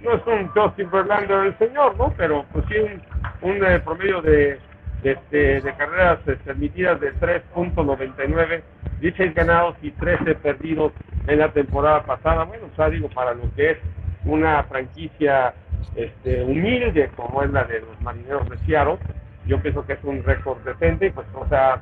[0.00, 2.14] no es un Justin Verlander el señor, ¿no?
[2.16, 3.02] Pero pues sí un,
[3.50, 4.58] un eh, promedio de,
[5.02, 8.62] este, de, carreras permitidas de 3.99,
[9.00, 10.92] 16 ganados y 13 perdidos
[11.26, 12.44] en la temporada pasada.
[12.44, 13.78] Bueno, o sea, digo, para lo que es
[14.24, 15.54] una franquicia
[15.94, 18.98] este, humilde como es la de los marineros de Seattle,
[19.46, 21.80] yo pienso que es un récord decente y pues, o sea,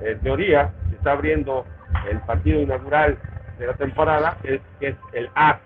[0.00, 1.66] en teoría, se está abriendo
[2.10, 3.18] el partido inaugural
[3.58, 5.58] de la temporada, es que es el A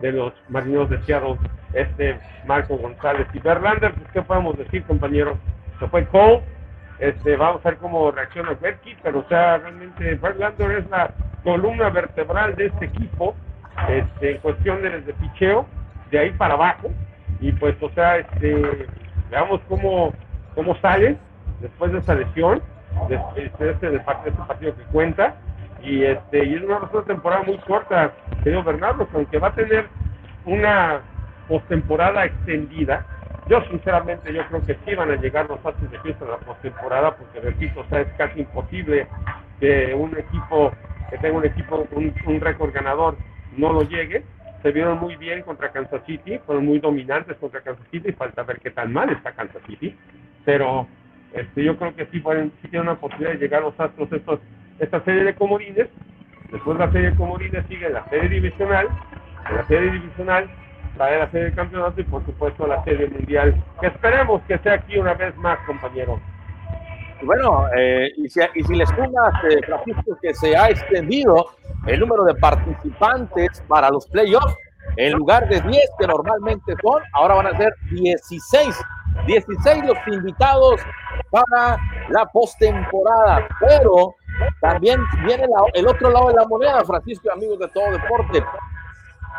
[0.00, 1.36] de los marineros de Seattle,
[1.72, 5.38] este Marco González y Verlander, pues, ¿qué podemos decir, compañero?
[5.78, 6.42] Se fue Cole,
[6.98, 11.10] este, vamos a ver cómo reacciona Berkey, pero o sea, realmente Verlander es la
[11.44, 13.34] columna vertebral de este equipo,
[13.88, 15.66] este, en cuestión de, picheo,
[16.10, 16.90] de ahí para abajo,
[17.40, 18.86] y pues, o sea, este,
[19.30, 20.12] veamos cómo,
[20.54, 21.16] cómo sale
[21.60, 22.62] después de esa lesión,
[23.08, 25.36] de, este, de, de este partido que cuenta,
[25.82, 28.12] y este y es una, una temporada muy corta,
[28.42, 29.86] querido Bernardo, aunque va a tener
[30.44, 31.00] una
[31.48, 33.04] postemporada extendida,
[33.48, 36.38] yo sinceramente yo creo que sí van a llegar los Astros de Houston a la
[36.38, 39.06] postemporada, porque repito, o sea, es casi imposible
[39.60, 40.72] que un equipo,
[41.10, 43.16] que tenga un equipo, un, un récord ganador,
[43.56, 44.24] no lo llegue,
[44.62, 48.58] se vieron muy bien contra Kansas City, fueron muy dominantes contra Kansas City, falta ver
[48.58, 49.94] qué tan mal está Kansas City,
[50.44, 50.88] pero
[51.32, 54.40] este, yo creo que sí, pueden, sí tienen una posibilidad de llegar los Astros estos,
[54.80, 55.88] esta serie de comodines,
[56.50, 58.88] después de la serie de comodines sigue la serie divisional,
[59.48, 60.50] en la serie divisional
[60.96, 64.74] trae la serie de campeonato y por supuesto la serie mundial, que esperemos que sea
[64.74, 66.20] aquí una vez más, compañero.
[67.22, 71.46] Bueno, eh, y, si, y, si, les sumas, eh, Francisco, que se ha extendido
[71.86, 74.54] el número de participantes para los playoffs,
[74.96, 78.76] en lugar de 10 que normalmente son, ahora van a ser 16.
[79.26, 80.80] 16 los invitados
[81.30, 81.78] para
[82.10, 84.14] la postemporada, pero
[84.60, 88.44] también viene la, el otro lado de la moneda, Francisco amigos de todo deporte.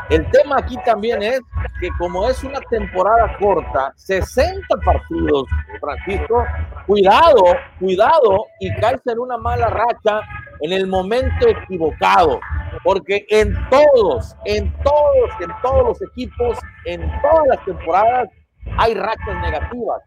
[0.10, 1.42] El tema aquí también es
[1.80, 5.48] que como es una temporada corta, 60 partidos,
[5.82, 6.46] Francisco,
[6.86, 7.44] cuidado,
[7.80, 10.22] cuidado y caes en una mala racha
[10.62, 12.40] en el momento equivocado,
[12.84, 18.30] porque en todos, en todos, en todos los equipos, en todas las temporadas
[18.78, 20.02] hay rachas negativas.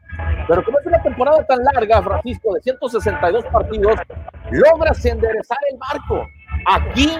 [0.48, 3.96] Pero como es una temporada tan larga, Francisco, de 162 partidos,
[4.50, 6.26] logras enderezar el barco.
[6.66, 7.11] Aquí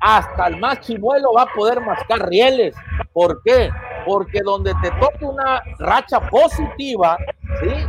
[0.00, 2.74] hasta el más chimuelo va a poder mascar rieles.
[3.12, 3.70] ¿Por qué?
[4.06, 7.18] Porque donde te toque una racha positiva,
[7.60, 7.86] ¿sí?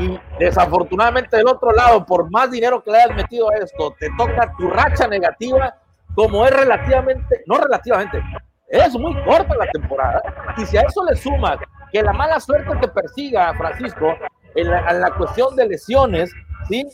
[0.00, 4.08] Y desafortunadamente del otro lado, por más dinero que le hayas metido a esto, te
[4.16, 5.76] toca tu racha negativa,
[6.14, 8.22] como es relativamente, no relativamente,
[8.68, 10.22] es muy corta la temporada.
[10.56, 11.58] Y si a eso le sumas
[11.92, 14.16] que la mala suerte que persiga Francisco
[14.54, 16.32] en la, en la cuestión de lesiones,
[16.68, 16.86] ¿sí?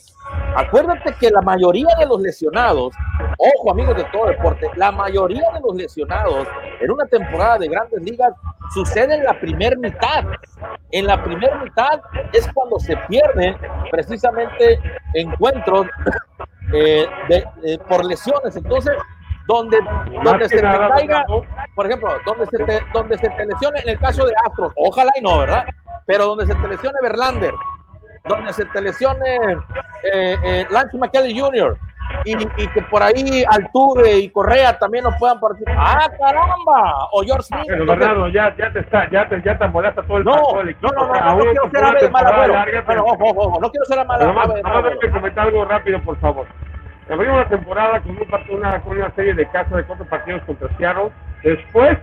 [0.55, 2.93] Acuérdate que la mayoría de los lesionados,
[3.37, 6.47] ojo amigos de todo deporte, la mayoría de los lesionados
[6.79, 8.33] en una temporada de grandes ligas
[8.73, 10.25] sucede en la primera mitad.
[10.91, 12.01] En la primera mitad
[12.33, 13.55] es cuando se pierden
[13.89, 14.79] precisamente
[15.13, 15.87] encuentros
[16.73, 18.55] eh, eh, por lesiones.
[18.55, 18.93] Entonces,
[19.47, 19.79] donde,
[20.23, 21.25] donde se te caiga,
[21.75, 25.11] por ejemplo, donde se, te, donde se te lesione en el caso de Astros, ojalá
[25.19, 25.65] y no, ¿verdad?
[26.05, 27.53] Pero donde se te lesione Verlander,
[28.25, 29.37] donde se te lesione
[30.03, 31.77] eh, eh, Lance McKelly Jr.
[32.25, 35.77] Y, y, que por ahí Altuve y Correa también no puedan participar.
[35.77, 37.07] ¡Ah, caramba!
[37.13, 37.63] O George Smith.
[37.67, 40.61] Pero Bernardo, ya, ya te está, ya te, ya te molesta todo el, no, todo
[40.61, 40.91] el equipo.
[40.93, 42.83] No, no, no, no, no quiero ser ave de mal agüero.
[42.85, 44.99] Bueno, ojo, ojo, no quiero ser mala de mal agüero.
[44.99, 46.47] que comentar algo rápido, por favor.
[47.11, 50.69] Abrimos una temporada con, un, una, con una serie de casos de cuatro partidos contra
[50.77, 51.11] Seattle.
[51.43, 51.97] Después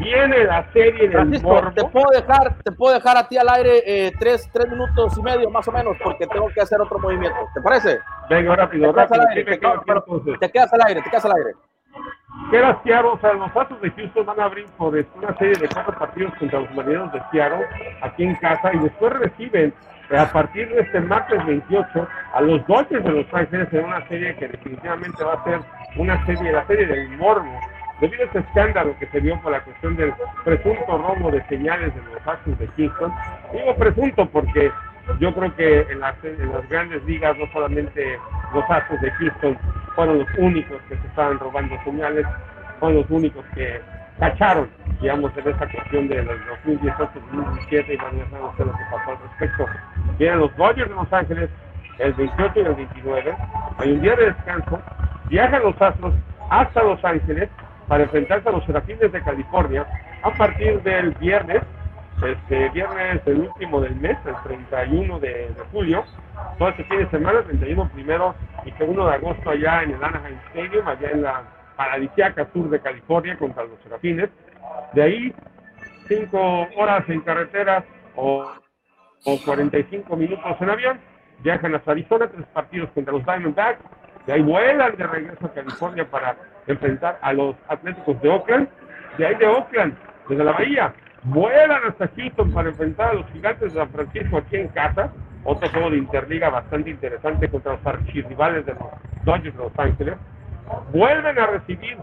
[0.00, 1.72] viene la serie del Francisco, morbo.
[1.72, 5.22] Te puedo dejar, te puedo dejar a ti al aire eh, tres, tres minutos y
[5.22, 7.38] medio más o menos porque tengo que hacer otro movimiento.
[7.54, 8.00] ¿Te parece?
[8.28, 9.22] Venga, rápido, te rápido.
[9.28, 9.80] Aire, te, quedas,
[10.40, 11.50] te, quedas al aire, te quedas al aire.
[12.50, 15.68] Queda Seattle, o sea, los Astros de Houston van a abrir por una serie de
[15.68, 17.64] cuatro partidos contra los marineros de Seattle
[18.00, 19.72] aquí en casa y después reciben
[20.18, 24.34] a partir de este martes 28 a los Dodgers de Los Ángeles en una serie
[24.36, 25.60] que definitivamente va a ser
[25.96, 27.58] una serie, la serie del morbo
[28.00, 30.12] debido a este escándalo que se dio por la cuestión del
[30.44, 33.12] presunto robo de señales de los Astros de Houston,
[33.52, 34.72] digo presunto porque
[35.20, 38.18] yo creo que en las, en las, grandes ligas no solamente
[38.52, 39.56] los Astros de Houston
[39.94, 42.26] fueron los únicos que se estaban robando señales,
[42.80, 43.80] fueron los únicos que
[44.22, 48.84] cacharon, digamos, en esta cuestión de los 2018-2017 y bueno, ya saben ustedes lo que
[48.92, 49.66] pasó al respecto.
[50.16, 51.50] Vienen los Dodgers de Los Ángeles
[51.98, 53.36] el 28 y el 29,
[53.78, 54.80] hay un día de descanso,
[55.28, 56.14] viajan los Astros
[56.50, 57.48] hasta Los Ángeles
[57.88, 59.86] para enfrentarse a los Serafines de California
[60.22, 61.62] a partir del viernes
[62.24, 66.04] este viernes el último del mes, el 31 de, julio,
[66.56, 70.38] todo este fin de semana, 31 primero y segundo de agosto allá en el Anaheim
[70.50, 71.42] Stadium, allá en la
[71.76, 74.30] paradisíaca sur de California contra los Serafines.
[74.92, 75.34] De ahí,
[76.06, 77.84] cinco horas en carretera
[78.16, 78.50] o,
[79.24, 81.00] o 45 minutos en avión,
[81.42, 83.80] viajan hasta Arizona, tres partidos contra los Diamondbacks,
[84.26, 88.68] de ahí vuelan de regreso a California para enfrentar a los Atléticos de Oakland,
[89.18, 89.94] de ahí de Oakland,
[90.28, 94.56] desde la Bahía, vuelan hasta Houston para enfrentar a los Gigantes de San Francisco aquí
[94.56, 95.12] en casa,
[95.44, 98.84] otro juego de Interliga bastante interesante contra los archirrivales de los
[99.24, 100.14] Dodgers de Los Ángeles,
[100.92, 101.98] vuelven a recibir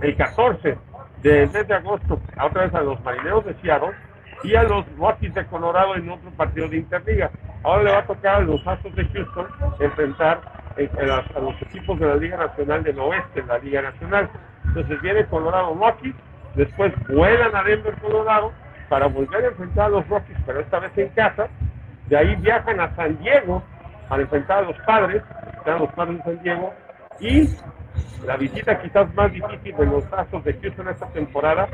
[0.00, 0.78] el 14
[1.22, 3.92] del mes de agosto, otra vez a los Marineros de Seattle
[4.42, 7.30] y a los Rockies de Colorado en otro partido de Interliga.
[7.62, 9.46] Ahora le va a tocar a los Astros de Houston
[9.80, 10.40] enfrentar
[10.76, 14.28] a, los equipos de la Liga Nacional del Oeste, la Liga Nacional.
[14.66, 16.14] Entonces viene Colorado Rockies,
[16.54, 18.52] después vuelan a Denver, Colorado,
[18.88, 21.48] para volver a enfrentar a los Rockies, pero esta vez en casa.
[22.08, 23.62] De ahí viajan a San Diego
[24.10, 25.22] para enfrentar a los padres,
[25.64, 26.74] a los padres de San Diego,
[27.20, 27.48] y
[28.26, 31.68] la visita quizás más difícil de los Astros de Houston esta temporada,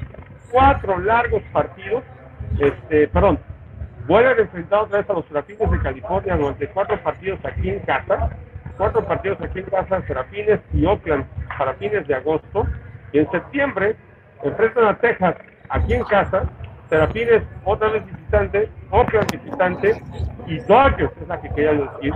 [0.50, 2.02] cuatro largos partidos,
[2.58, 3.38] este, perdón,
[4.06, 7.80] vuelven a enfrentar otra vez a los Serafines de California durante cuatro partidos aquí en
[7.80, 8.30] casa,
[8.76, 11.24] cuatro partidos aquí en casa, Serafines y Oakland
[11.56, 12.66] para fines de agosto,
[13.12, 13.96] y en septiembre
[14.42, 15.36] enfrentan a Texas
[15.68, 16.44] aquí en casa,
[16.88, 20.02] Serafines otra vez visitante, Oakland visitante
[20.46, 22.12] y Dodgers es la que quería decir,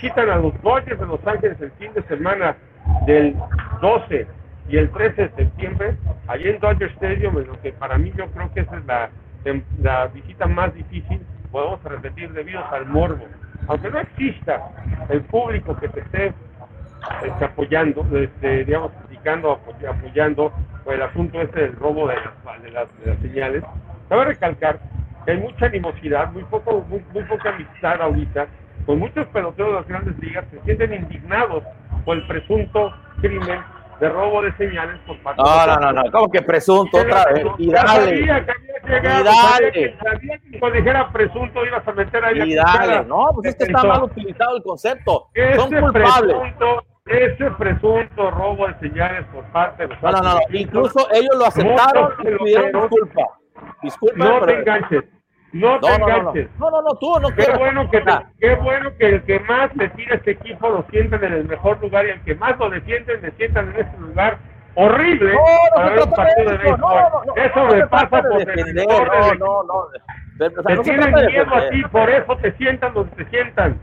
[0.00, 2.56] visitan a los Dodgers de Los Ángeles el fin de semana
[3.04, 3.34] del
[3.80, 4.28] 12
[4.68, 5.96] y el 13 de septiembre,
[6.28, 9.10] allí en Dodger Stadium, en lo que para mí yo creo que esa es la,
[9.82, 13.24] la visita más difícil, podemos repetir, debido al morbo.
[13.66, 14.70] Aunque no exista
[15.08, 16.32] el público que te esté
[17.24, 20.52] este, apoyando, este, digamos, criticando, apoyando
[20.84, 23.64] por el asunto este del robo de las, de las, de las señales,
[24.08, 24.78] cabe recalcar
[25.24, 28.46] que hay mucha animosidad, muy, poco, muy, muy poca amistad ahorita
[28.88, 31.62] con muchos peloteros de las grandes ligas se sienten indignados
[32.06, 33.60] por el presunto crimen
[34.00, 37.26] de robo de señales por parte no, de No, no, no, ¿cómo que presunto otra
[37.26, 37.44] vez?
[37.58, 38.20] Y dale.
[38.20, 39.98] y dale.
[40.02, 43.04] Sabía que cuando dijera presunto ibas a meter ahí Y dale.
[43.04, 45.28] No, pues es que está mal utilizado el concepto.
[45.56, 46.36] Son culpables.
[46.38, 50.38] Presunto, ese presunto robo de señales por parte de los No, no, no.
[50.50, 53.38] Incluso ellos lo aceptaron y pidieron disculpa.
[53.82, 55.17] Disculpa, no te enganches.
[55.52, 56.48] No, te enganches.
[56.58, 58.04] No, no, no, tú no qué bueno que
[58.38, 61.80] Qué bueno que el que más te tira este equipo lo sienten en el mejor
[61.80, 64.38] lugar y el que más lo defienden, le sientan en este lugar
[64.74, 67.02] horrible no, no, no, partido de béisbol.
[67.36, 68.86] Eso me pasa por defender.
[68.86, 69.88] No, no, no.
[70.38, 73.80] te tienen miedo a ti, por eso te sientan donde te sientan.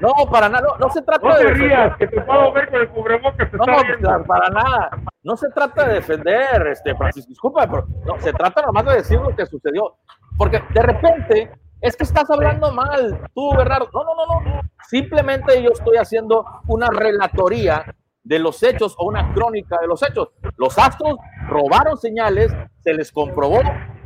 [0.00, 2.80] No, para nada, no, se trata no te de rías, que te puedo ver con
[2.80, 4.24] el cubrebocas, te no, está viendo.
[4.24, 4.90] para nada.
[5.22, 9.18] No se trata de defender, este, Francisco, disculpa, pero no, se trata nomás de decir
[9.18, 9.94] lo que sucedió.
[10.36, 13.90] Porque de repente es que estás hablando mal, tú, Bernardo.
[13.92, 14.60] No, no, no, no.
[14.88, 17.84] Simplemente yo estoy haciendo una relatoría
[18.22, 20.30] de los hechos o una crónica de los hechos.
[20.56, 21.16] Los astros
[21.46, 23.60] robaron señales, se les comprobó,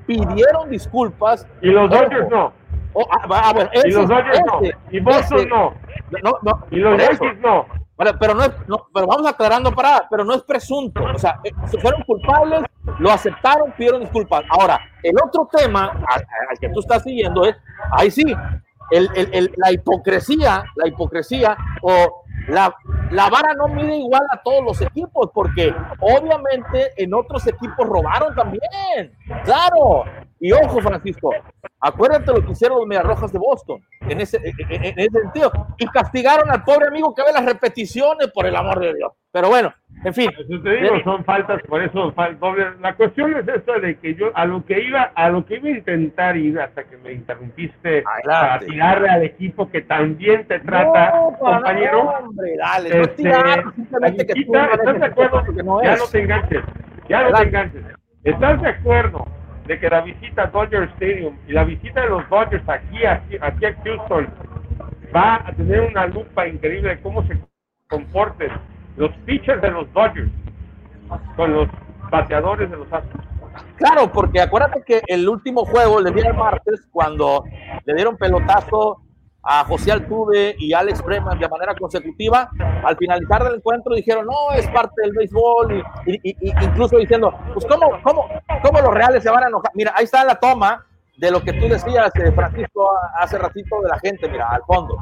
[0.07, 1.47] pidieron disculpas.
[1.63, 2.53] Y los Dodgers no.
[2.95, 4.61] Oh, ah, ah, y los Dodgers no.
[4.91, 5.75] Y Boston no.
[6.23, 6.67] no, no.
[6.71, 7.67] Y los Yankees no.
[8.19, 8.51] Pero no es,
[8.95, 11.03] pero vamos aclarando para, pero no es presunto.
[11.03, 12.63] O sea, eh, fueron culpables,
[12.99, 14.45] lo aceptaron, pidieron disculpas.
[14.51, 17.57] Ahora, el otro tema al, que tú estás siguiendo es,
[17.91, 18.25] ahí sí,
[18.91, 22.75] el, el, la hipocresía, la hipocresía o la,
[23.11, 28.35] la, vara no mide igual a todos los equipos, porque obviamente en otros equipos robaron
[28.35, 29.13] también.
[29.45, 30.05] Claro.
[30.41, 31.35] Y ojo, Francisco,
[31.81, 35.51] acuérdate lo que hicieron los Mediarrojas de Boston en ese, en, ese sentido.
[35.79, 39.13] Y castigaron al pobre amigo que ve las repeticiones, por el amor de Dios.
[39.33, 39.75] Pero bueno,
[40.05, 40.31] en fin.
[40.39, 42.15] Eso te digo, son faltas, por eso
[42.81, 45.69] La cuestión es esa de que yo a lo que iba, a lo que iba
[45.69, 51.13] a intentar ir hasta que me interrumpiste para tirarle al equipo que también te trata,
[51.39, 52.05] compañero.
[52.05, 53.23] No, hombre, dale, no este,
[53.75, 55.43] simplemente que tú ¿Estás de acuerdo?
[55.83, 56.65] ya no te enganches,
[57.09, 57.83] ya no te enganches.
[58.25, 59.38] ¿Estás de acuerdo
[59.69, 63.37] de que la visita a Dodger Stadium y la visita de los Dodgers aquí, aquí,
[63.39, 64.27] aquí a Houston
[65.15, 67.39] va a tener una lupa increíble de cómo se
[67.87, 68.51] comporten
[68.97, 70.31] los pitchers de los Dodgers
[71.37, 71.69] con los
[72.11, 73.25] bateadores de los Astros.
[73.77, 77.45] Claro, porque acuérdate que el último juego, el día del martes, cuando
[77.85, 79.03] le dieron pelotazo
[79.51, 82.51] a José Altuve y Alex Breman de manera consecutiva,
[82.85, 87.99] al finalizar del encuentro dijeron, no, es parte del béisbol, y, incluso diciendo, pues ¿cómo,
[88.03, 88.29] cómo,
[88.63, 89.71] ¿cómo los reales se van a enojar?
[89.75, 90.85] Mira, ahí está la toma
[91.17, 94.99] de lo que tú decías, eh, Francisco, hace ratito de la gente, mira, al fondo.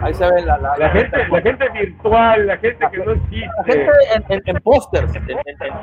[0.00, 3.48] Ahí se ve la, la, gente, la gente virtual, la gente que no existe.
[3.58, 3.90] La gente
[4.28, 5.12] en, en, pósters,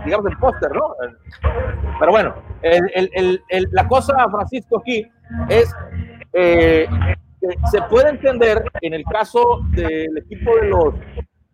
[0.04, 0.96] digamos en póster, ¿no?
[2.00, 5.10] Pero bueno, el, el, el, la cosa, Francisco, aquí
[5.50, 5.74] es
[6.34, 6.88] eh,
[7.72, 10.94] se puede entender en el caso del equipo de los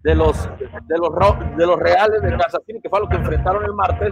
[0.03, 0.49] de los
[0.87, 4.11] de los de los Reales de Kansas que fue lo que enfrentaron el martes,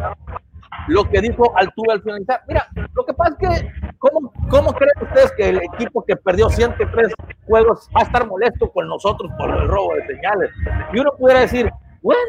[0.87, 2.41] lo que dijo Altuve al finalizar.
[2.47, 6.49] Mira, lo que pasa es que, ¿cómo, ¿cómo creen ustedes que el equipo que perdió
[6.49, 7.13] 103
[7.45, 10.51] juegos va a estar molesto con nosotros por el robo de señales?
[10.93, 12.21] Y uno pudiera decir, bueno,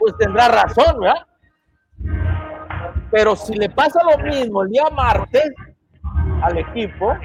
[0.00, 1.26] pues tendrá razón, ¿verdad?
[3.10, 5.52] Pero si le pasa lo mismo el día martes
[6.46, 7.16] al equipo,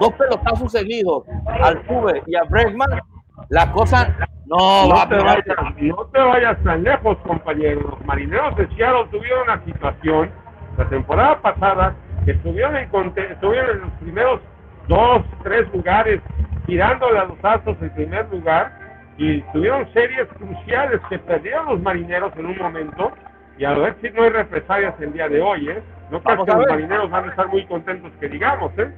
[0.00, 1.24] dos pelotazos seguidos
[1.62, 3.00] al Tuve y a Bregman,
[3.48, 4.14] la cosa
[4.46, 5.44] no, no, te vayas,
[5.80, 7.82] no te vayas tan lejos, compañeros.
[7.82, 10.30] Los marineros de Seattle tuvieron una situación
[10.78, 12.88] la temporada pasada que estuvieron en,
[13.30, 14.40] estuvieron en los primeros
[14.88, 16.20] dos, tres lugares,
[16.66, 18.72] tirándole a los Astros en primer lugar,
[19.18, 23.12] y tuvieron series cruciales que perdieron los marineros en un momento,
[23.58, 25.82] y a ver si no hay represalias el día de hoy, ¿eh?
[26.10, 28.92] No creo que los marineros van a estar muy contentos que digamos, ¿eh?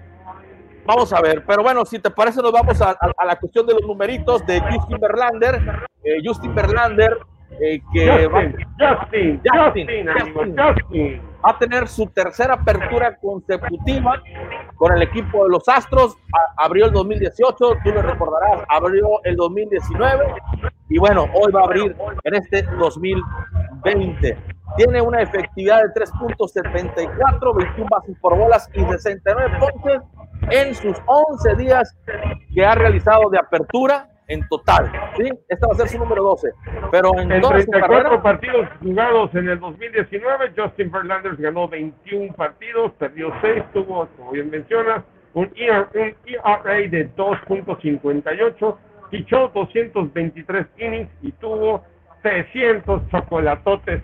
[0.84, 3.82] Vamos a ver, pero bueno, si te parece, nos vamos a, la cuestión de los
[3.82, 5.60] numeritos de Justin Verlander.
[6.02, 7.18] Eh, Justin Verlander,
[7.61, 8.42] eh, que va,
[8.78, 10.06] Justin, Justin,
[11.44, 14.22] va a tener su tercera apertura consecutiva
[14.76, 16.16] con el equipo de los Astros.
[16.56, 20.34] abrió el 2018, tú lo recordarás, abrió el 2019
[20.88, 24.38] y bueno, hoy va a abrir en este 2020.
[24.76, 30.02] Tiene una efectividad de 3.74, 21 bases por bolas y 69 ponches
[30.50, 31.96] en sus 11 días
[32.54, 34.92] que ha realizado de apertura en total.
[35.16, 35.28] ¿sí?
[35.48, 36.52] Esta va a ser su número 12.
[36.90, 43.32] Pero en, en 34 partidos jugados en el 2019, Justin Verlander ganó 21 partidos, perdió
[43.40, 45.02] 6, tuvo, como bien mencionas,
[45.34, 48.76] un ERA, un ERA de 2.58,
[49.10, 51.82] fichó 223 innings y tuvo
[52.22, 54.02] 300 chocolatotes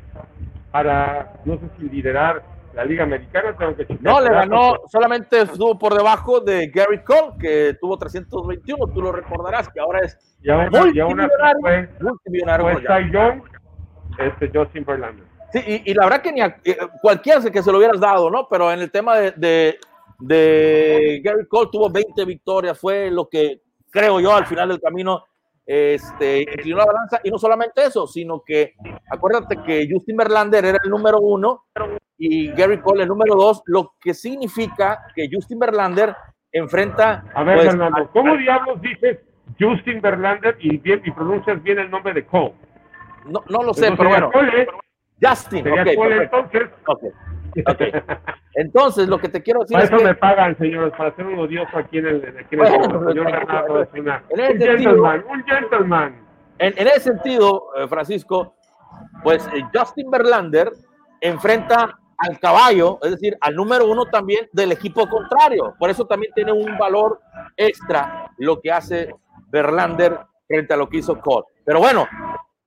[0.71, 2.43] para, no sé si liderar
[2.75, 7.35] la Liga Americana, tengo que No, le ganó, solamente estuvo por debajo de Gary Cole,
[7.39, 11.61] que tuvo 321, tú lo recordarás, que ahora es y ahora, multimillonario.
[11.61, 13.43] Fue, multimillonario fue Young,
[14.19, 15.25] este Justin Verlander.
[15.53, 18.29] Sí, y, y, la verdad que ni a, eh, cualquiera que se lo hubieras dado,
[18.29, 18.49] ¿no?
[18.49, 19.79] Pero en el tema de, de,
[20.19, 23.61] de Gary Cole tuvo 20 victorias, fue lo que
[23.91, 25.25] creo yo al final del camino
[25.65, 28.75] este, inclinó la balanza y no solamente eso, sino que
[29.09, 31.65] acuérdate que Justin Verlander era el número uno
[32.19, 36.15] y Gary Cole el número dos, lo que significa que Justin Verlander
[36.53, 37.25] enfrenta.
[37.35, 39.19] A ver, pues, Fernando, ¿cómo diablos dices
[39.59, 42.55] Justin Verlander y, bien, y pronuncias bien el nombre de Cole?
[43.27, 44.31] No, no lo sé, pero bueno.
[45.21, 46.71] Justin, okay, entonces.
[46.87, 47.11] Okay.
[48.55, 51.77] Entonces, lo que te quiero decir para eso me pagan, señores, para ser un odioso
[51.77, 55.45] aquí en el, aquí en el señor Bernardo es una, en un sentido, gentleman, un
[55.45, 56.27] gentleman.
[56.59, 58.57] En, en ese sentido, eh, Francisco,
[59.23, 60.73] pues eh, Justin Verlander
[61.21, 65.75] enfrenta al caballo, es decir, al número uno también del equipo contrario.
[65.79, 67.21] Por eso también tiene un valor
[67.57, 69.15] extra lo que hace
[69.49, 71.47] Verlander frente a lo que hizo Cole.
[71.65, 72.07] Pero bueno,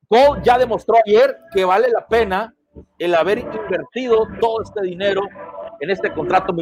[0.08, 2.54] Cole ya demostró ayer que vale la pena
[3.00, 5.22] el haber invertido todo este dinero
[5.80, 6.54] en este contrato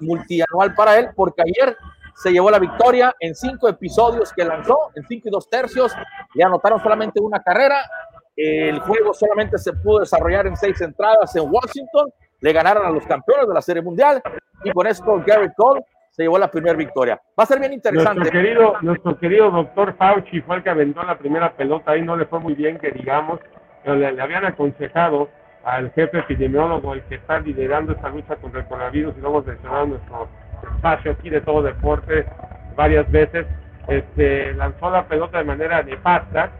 [0.00, 1.76] multianual para él, porque ayer
[2.14, 5.92] se llevó la victoria en cinco episodios que lanzó, en cinco y dos tercios,
[6.34, 7.78] le anotaron solamente una carrera,
[8.36, 12.12] el juego solamente se pudo desarrollar en seis entradas en Washington,
[12.44, 14.20] le ganaron a los campeones de la Serie Mundial
[14.64, 15.80] y con esto Gary Cole
[16.10, 17.18] se llevó la primera victoria.
[17.38, 18.30] Va a ser bien interesante.
[18.82, 22.40] Nuestro querido, doctor Fauci fue el que aventó la primera pelota, ahí no le fue
[22.40, 23.40] muy bien que digamos,
[23.86, 25.30] le, le habían aconsejado
[25.64, 29.46] al jefe epidemiólogo, el que está liderando esta lucha contra el coronavirus, y lo hemos
[29.46, 30.28] mencionado en nuestro
[30.76, 32.26] espacio aquí de todo deporte
[32.76, 33.46] varias veces,
[33.88, 36.50] este, lanzó la pelota de manera nefasta,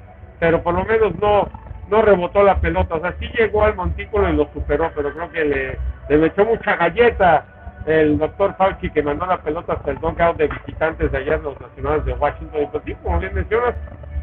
[0.40, 1.46] pero por lo menos no,
[1.88, 5.30] no rebotó la pelota, o sea, sí llegó al montículo y lo superó, pero creo
[5.30, 7.44] que le, le echó mucha galleta
[7.86, 11.60] el doctor Fauci que mandó la pelota hasta el knockout de visitantes de allá los
[11.60, 13.74] nacionales de Washington, y pues sí, como bien mencionas,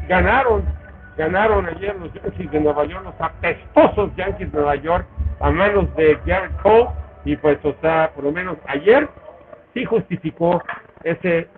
[0.08, 0.64] ganaron
[1.16, 5.06] ganaron ayer los Yankees de Nueva York, los apestosos Yankees de Nueva York,
[5.40, 6.88] a manos de Garrett Cole,
[7.24, 9.08] y pues, o sea, por lo menos ayer
[9.74, 10.62] sí justificó
[11.04, 11.48] ese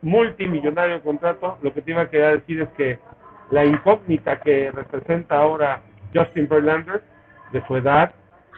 [0.00, 1.58] multimillonario contrato.
[1.62, 2.98] Lo que te iba a querer decir es que
[3.52, 5.82] la incógnita que representa ahora
[6.14, 7.02] Justin Verlander,
[7.52, 8.10] de su edad,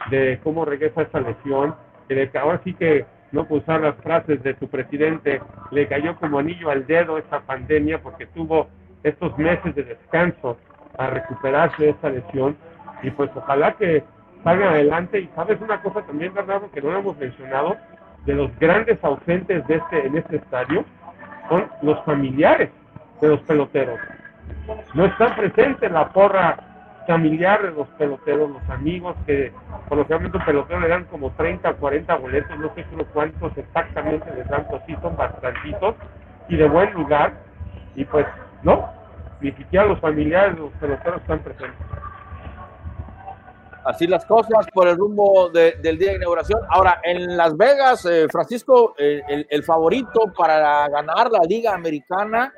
[0.09, 1.75] de cómo regresa esta lesión,
[2.07, 5.41] que ahora sí que no puedo usar las frases de su presidente,
[5.71, 8.69] le cayó como anillo al dedo esta pandemia porque tuvo
[9.03, 10.57] estos meses de descanso
[10.97, 12.55] a recuperarse de esta lesión
[13.03, 14.01] y pues ojalá que
[14.45, 17.75] salga adelante y sabes una cosa también Bernardo que no hemos mencionado
[18.25, 20.85] de los grandes ausentes de este en este estadio
[21.49, 22.69] son los familiares
[23.19, 23.99] de los peloteros.
[24.93, 26.57] No están presentes la porra
[27.05, 29.51] familiar de los peloteros, los amigos que
[29.87, 33.57] por lo generalmente un pelotero le dan como 30 o 40 boletos, no sé cuántos
[33.57, 35.95] exactamente les dan, pero sí son bastantitos
[36.49, 37.33] y de buen lugar.
[37.95, 38.25] Y pues
[38.63, 38.89] no,
[39.39, 41.79] ni siquiera los familiares de los peloteros están presentes.
[43.85, 46.59] Así las cosas por el rumbo del día de inauguración.
[46.69, 52.51] Ahora, en Las Vegas, eh, Francisco, el, el, favorito para ganar la Liga Americana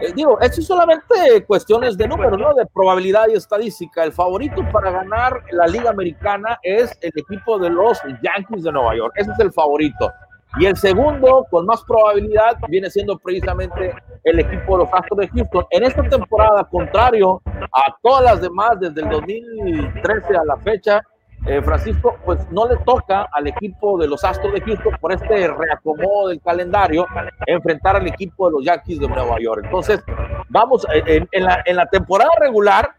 [0.00, 2.54] eh, digo, esto es solamente cuestiones de números, ¿no?
[2.54, 4.04] De probabilidad y estadística.
[4.04, 8.96] El favorito para ganar la Liga Americana es el equipo de los Yankees de Nueva
[8.96, 9.12] York.
[9.16, 10.10] Ese es el favorito.
[10.58, 15.28] Y el segundo, con más probabilidad, viene siendo precisamente el equipo de los Astros de
[15.28, 15.66] Houston.
[15.70, 21.02] En esta temporada, contrario a todas las demás desde el 2013 a la fecha,
[21.46, 25.46] eh, Francisco, pues no le toca al equipo de los Astros de Houston por este
[25.46, 27.06] reacomodo del calendario
[27.46, 29.62] enfrentar al equipo de los Yankees de Nueva York.
[29.64, 30.02] Entonces,
[30.48, 32.96] vamos, eh, en, la, temporada regular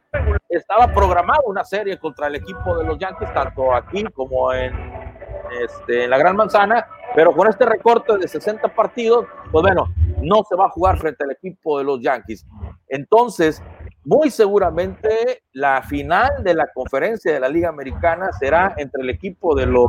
[0.47, 4.73] estaba programada una serie contra el equipo de los Yankees, tanto aquí como en,
[5.61, 10.43] este, en la Gran Manzana, pero con este recorte de 60 partidos, pues bueno, no
[10.47, 12.45] se va a jugar frente al equipo de los Yankees.
[12.87, 13.61] Entonces,
[14.07, 19.53] muy seguramente la final de la conferencia de la Liga Americana será entre el equipo
[19.53, 19.87] de los,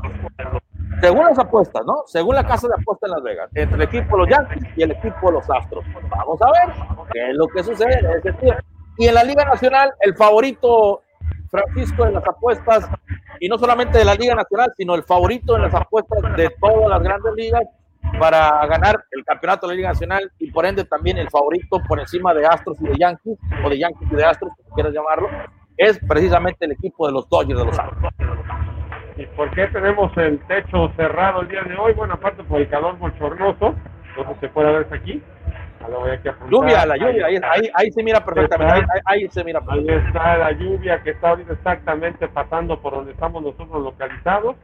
[1.01, 2.03] según las apuestas, ¿no?
[2.07, 4.83] Según la casa de apuestas en Las Vegas, entre el equipo de los Yankees y
[4.83, 5.85] el equipo de los Astros.
[6.11, 6.75] Vamos a ver
[7.13, 8.61] qué es lo que sucede en ese tiempo.
[8.97, 11.03] Y en la Liga Nacional, el favorito
[11.49, 12.89] Francisco en las apuestas,
[13.39, 16.89] y no solamente de la Liga Nacional, sino el favorito en las apuestas de todas
[16.89, 17.63] las grandes ligas,
[18.19, 22.01] para ganar el campeonato de la Liga Nacional y por ende también el favorito por
[22.01, 25.29] encima de Astros y de Yankees, o de Yankees y de Astros, como quieras llamarlo,
[25.77, 28.13] es precisamente el equipo de los Dodgers de los Astros.
[29.17, 31.93] ¿Y por qué tenemos el techo cerrado el día de hoy?
[31.93, 33.75] Bueno, aparte por el calor bochornoso,
[34.17, 35.23] no sé se puede ver aquí.
[36.51, 41.03] lluvia, la lluvia, ahí, ahí, se mira perfectamente, ahí, se mira Ahí está la lluvia
[41.03, 44.57] que está ahorita exactamente pasando por donde estamos nosotros localizados.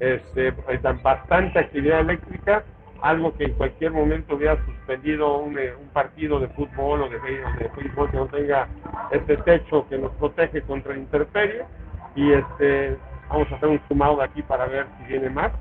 [0.00, 2.64] Este, hay bastante actividad eléctrica
[3.02, 7.18] algo que en cualquier momento hubiera suspendido un, eh, un partido de fútbol o de,
[7.18, 8.68] de, fútbol que no tenga
[9.12, 11.64] este techo que nos protege contra la intemperie
[12.16, 12.96] y este
[13.28, 15.52] vamos a hacer un sumado de aquí para ver si viene más.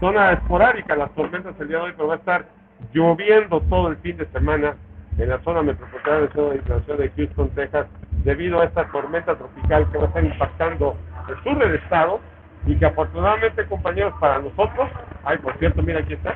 [0.00, 2.46] Zona esporádica, las tormentas el día de hoy, pero va a estar
[2.92, 4.74] lloviendo todo el fin de semana
[5.18, 7.86] en la zona metropolitana de la ciudad de Houston, Texas,
[8.24, 10.96] debido a esta tormenta tropical que va a estar impactando
[11.28, 12.20] el sur del estado
[12.66, 14.88] y que afortunadamente, compañeros, para nosotros,
[15.24, 16.34] ay, por cierto, mira, aquí está,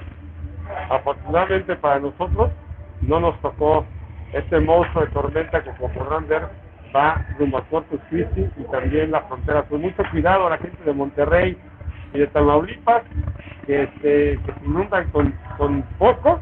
[0.90, 2.50] Afortunadamente para nosotros
[3.02, 3.84] no nos tocó
[4.32, 6.48] este monstruo de tormenta que como podrán ver
[6.94, 9.62] va rumbo a Corpus Christi y también la frontera.
[9.64, 11.58] Con mucho cuidado a la gente de Monterrey
[12.14, 13.02] y de Tamaulipas
[13.66, 16.40] que, este, se inundan con, con poco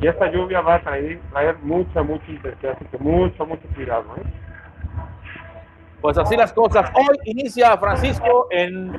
[0.00, 4.04] y esta lluvia va a traer, traer mucha, mucha intensidad, así que mucho, mucho cuidado.
[4.16, 4.22] ¿eh?
[6.00, 6.90] Pues así las cosas.
[6.94, 8.98] Hoy inicia Francisco en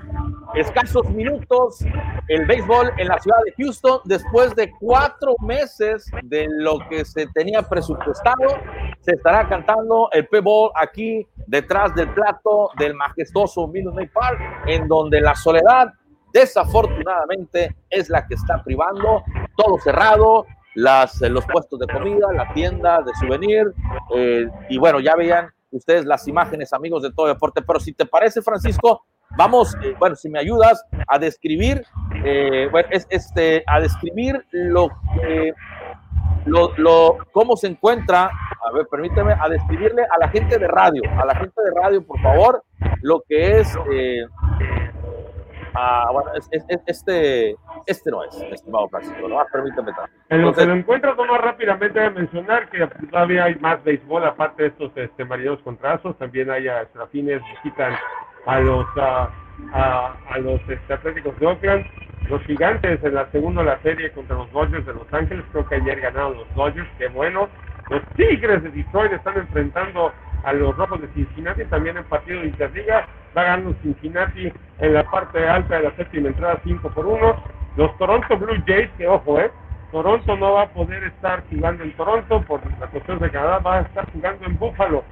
[0.53, 1.79] escasos minutos
[2.27, 7.25] el béisbol en la ciudad de Houston después de cuatro meses de lo que se
[7.33, 8.59] tenía presupuestado.
[8.99, 14.87] Se estará cantando el P-Ball aquí detrás del plato del majestuoso Minute Maid Park, en
[14.87, 15.91] donde la soledad
[16.31, 19.23] desafortunadamente es la que está privando,
[19.57, 20.45] todo cerrado,
[20.75, 23.73] los puestos de comida, la tienda de souvenir,
[24.15, 27.61] eh, y bueno, ya veían ustedes las imágenes, amigos de todo deporte.
[27.61, 29.05] Pero si te parece, Francisco,
[29.37, 31.85] vamos, eh, bueno, si me ayudas a describir,
[32.23, 35.53] eh, bueno, es, este, a describir lo que,
[36.45, 41.01] lo, lo, cómo se encuentra, a ver, permíteme, a describirle a la gente de radio,
[41.19, 42.63] a la gente de radio, por favor,
[43.01, 44.25] lo que es eh,
[45.73, 47.55] Ah, bueno, este,
[47.85, 49.41] este no es, estimado Francisco, ¿no?
[49.51, 49.91] permíteme
[50.29, 54.63] En lo que lo encuentro, más rápidamente a mencionar que todavía hay más béisbol, aparte
[54.63, 57.93] de estos este, marineros contrazos, también hay a Estrafines, visitan
[58.45, 59.29] a los, a,
[59.73, 61.85] a, los este, Atléticos de Oakland,
[62.27, 65.75] los gigantes en la segunda la serie contra los Dodgers de Los Ángeles, creo que
[65.75, 67.49] ayer ganaron los Dodgers, qué bueno.
[67.89, 70.13] Los Tigres de Detroit están enfrentando
[70.43, 75.03] a los Rojos de Cincinnati, también en partido de Interliga, va ganando Cincinnati en la
[75.03, 77.35] parte alta de la séptima entrada 5 por 1.
[77.77, 79.51] Los Toronto Blue Jays, que ojo, eh,
[79.91, 83.77] Toronto no va a poder estar jugando en Toronto por la cuestión de Canadá, va
[83.77, 85.03] a estar jugando en Buffalo.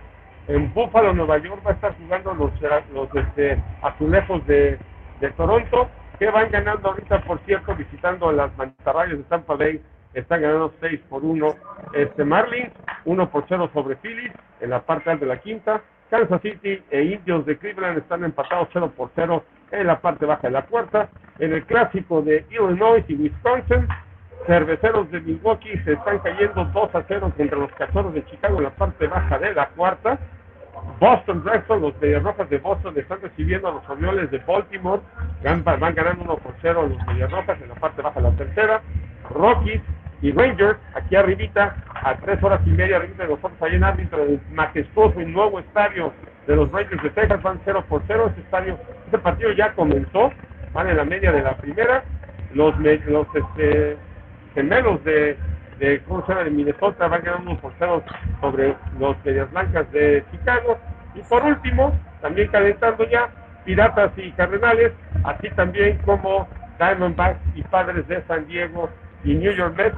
[0.48, 2.52] En Buffalo, Nueva York, va a estar jugando los,
[2.94, 4.80] los este, azulejos de,
[5.20, 9.82] de Toronto, que van ganando ahorita, por cierto, visitando las mantarrayas de Tampa Bay
[10.14, 11.56] están ganando 6 por 1.
[11.94, 12.72] Este Marlins,
[13.06, 15.82] 1 por 0 sobre Phillies en la parte alta de la quinta.
[16.10, 20.48] Kansas City e Indios de Cleveland están empatados 0 por 0 en la parte baja
[20.48, 21.10] de la cuarta.
[21.38, 23.88] En el clásico de Illinois y Wisconsin,
[24.48, 28.64] cerveceros de Milwaukee se están cayendo 2 a 0 contra los cachorros de Chicago en
[28.64, 30.18] la parte baja de la cuarta.
[31.00, 35.02] Boston Red los Medias Rojas de Boston, están recibiendo a los Orioles de Baltimore.
[35.44, 38.36] Van, van ganando 1 por 0 los Medias Rojas en la parte baja de la
[38.36, 38.82] tercera.
[39.30, 39.82] Rockies
[40.22, 44.26] y Rangers, aquí arribita, a 3 horas y media arribita de nosotros, ahí en árbitro
[44.26, 46.12] del majestuoso y nuevo estadio
[46.46, 48.26] de los Rangers de Texas, van 0 por 0.
[48.30, 50.32] Este estadio, este partido ya comenzó,
[50.74, 52.04] van en la media de la primera.
[52.54, 53.98] Los, los este,
[54.56, 55.38] gemelos de,
[55.80, 58.04] de, de Minnesota van ganando 1 por 0
[58.42, 60.78] sobre los Medias Blancas de Chicago.
[61.16, 63.30] Y por último, también calentando ya,
[63.64, 64.92] Piratas y Cardenales,
[65.24, 66.48] así también como
[66.78, 68.90] Diamondbacks y Padres de San Diego
[69.24, 69.98] y New York Mets.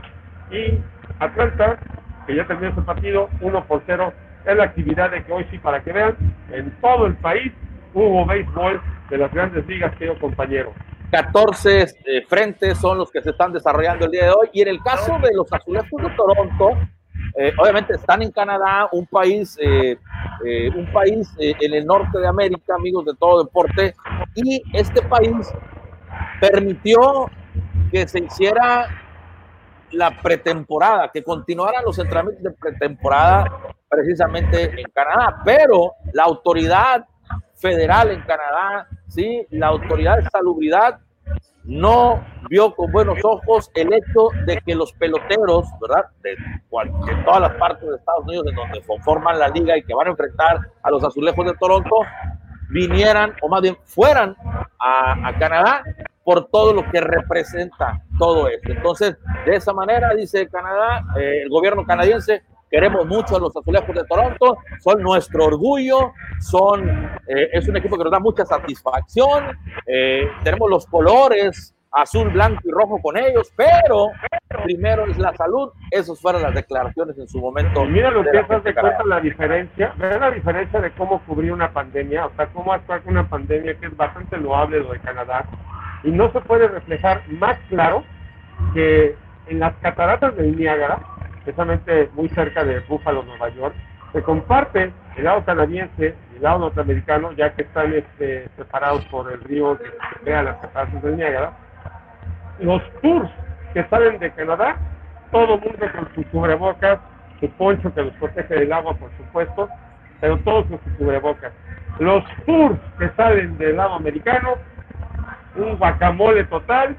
[0.51, 0.79] Y
[1.19, 1.79] Atlanta,
[2.27, 4.13] que ya terminó su partido, 1 por 0.
[4.45, 6.15] Es la actividad de que hoy sí, para que vean,
[6.51, 7.51] en todo el país
[7.93, 10.73] hubo béisbol de las grandes ligas, querido compañero.
[11.11, 14.49] 14 eh, frentes son los que se están desarrollando el día de hoy.
[14.53, 16.77] Y en el caso de los azulejos de Toronto,
[17.37, 19.97] eh, obviamente están en Canadá, un país, eh,
[20.75, 23.93] un país en el norte de América, amigos de todo deporte,
[24.35, 25.53] y este país
[26.39, 27.29] permitió
[27.91, 28.87] que se hiciera
[29.91, 37.05] la pretemporada, que continuaran los entrenamientos de pretemporada precisamente en Canadá, pero la autoridad
[37.55, 39.45] federal en Canadá, ¿sí?
[39.51, 40.99] la autoridad de salubridad
[41.63, 46.05] no vio con buenos ojos el hecho de que los peloteros, ¿verdad?
[46.23, 46.35] De,
[47.23, 50.11] todas las partes de Estados Unidos en donde conforman la liga y que van a
[50.11, 51.95] enfrentar a los azulejos de Toronto,
[52.69, 54.35] vinieran o más bien fueran
[54.79, 55.83] a Canadá
[56.23, 58.71] por todo lo que representa todo esto.
[58.71, 63.93] Entonces, de esa manera, dice Canadá, eh, el gobierno canadiense, queremos mucho a los azulejos
[63.95, 66.89] de Toronto, son nuestro orgullo, son,
[67.27, 72.61] eh, es un equipo que nos da mucha satisfacción, eh, tenemos los colores azul, blanco
[72.63, 74.07] y rojo con ellos, pero
[74.63, 77.83] primero es la salud, esas fueron las declaraciones en su momento.
[77.83, 81.51] Y mira lo que es de cuenta la diferencia, ve la diferencia de cómo cubrir
[81.51, 84.99] una pandemia, o sea, cómo actuar con una pandemia que es bastante loable lo de
[84.99, 85.45] Canadá,
[86.03, 88.03] y no se puede reflejar más claro
[88.73, 89.15] que
[89.47, 90.99] en las cataratas del Niágara,
[91.43, 93.75] precisamente muy cerca de Buffalo, Nueva York,
[94.13, 99.31] se comparte el lado canadiense y el lado norteamericano, ya que están este, separados por
[99.31, 99.85] el río que
[100.23, 101.53] crea las cataratas del Niágara.
[102.59, 103.29] Los tours
[103.73, 104.77] que salen de Canadá,
[105.31, 106.99] todo mundo con sus cubrebocas,
[107.39, 109.69] su poncho que los protege del agua, por supuesto,
[110.19, 111.51] pero todos con sus cubrebocas.
[111.99, 114.55] Los tours que salen del lado americano,
[115.55, 116.95] un guacamole total,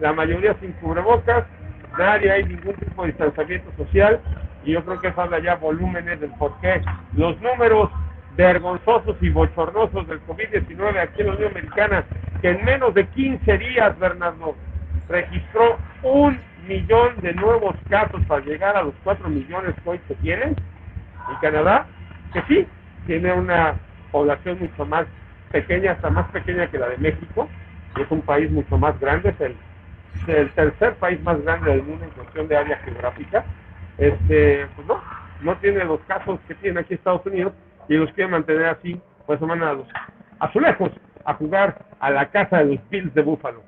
[0.00, 1.44] la mayoría sin cubrebocas,
[1.98, 4.20] nadie hay ningún tipo de distanciamiento social
[4.64, 6.82] y yo creo que eso habla ya volúmenes del por qué.
[7.14, 7.90] Los números
[8.36, 12.04] vergonzosos y bochornosos del COVID-19 aquí en la Unión Americana,
[12.42, 14.54] que en menos de 15 días, Bernardo,
[15.08, 20.14] registró un millón de nuevos casos para llegar a los 4 millones que hoy se
[20.16, 20.54] tienen,
[21.32, 21.86] y Canadá,
[22.32, 22.66] que sí,
[23.06, 23.74] tiene una
[24.10, 25.06] población mucho más
[25.50, 27.48] pequeña, hasta más pequeña que la de México,
[28.02, 29.56] es un país mucho más grande, es el
[30.26, 33.44] el tercer país más grande del mundo en cuestión de área geográfica,
[33.98, 35.00] este, pues no,
[35.42, 37.52] no tiene los casos que tiene aquí Estados Unidos
[37.88, 39.86] y los quiere mantener así, pues se mandan a los
[40.38, 40.90] azulejos
[41.24, 43.62] a jugar a la casa de los Bills de Búfalo.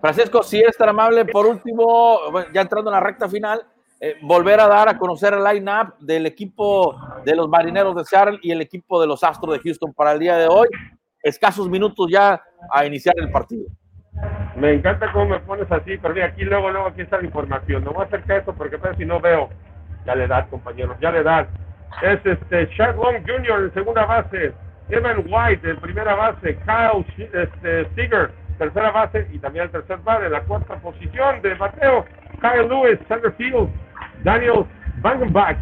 [0.00, 2.18] Francisco, si es tan amable, por último,
[2.52, 3.62] ya entrando en la recta final,
[3.98, 8.38] eh, volver a dar a conocer el line-up del equipo de los Marineros de Seattle
[8.42, 10.68] y el equipo de los Astros de Houston para el día de hoy.
[11.26, 13.66] Escasos minutos ya a iniciar el partido.
[14.54, 17.82] Me encanta cómo me pones así, pero mira, aquí luego, luego, aquí está la información.
[17.82, 19.50] No voy a acercar esto porque pero si no veo.
[20.06, 21.48] Ya le da, compañeros, ya le da.
[22.00, 23.64] Es este Shaq Long Jr.
[23.64, 24.52] en segunda base,
[24.88, 30.28] Evan White en primera base, Kyle este, Seager, tercera base y también el tercer base
[30.28, 32.04] la cuarta posición de bateo,
[32.40, 33.68] Kyle Lewis, center field,
[34.22, 34.64] Daniel
[34.98, 35.56] Vangenbach,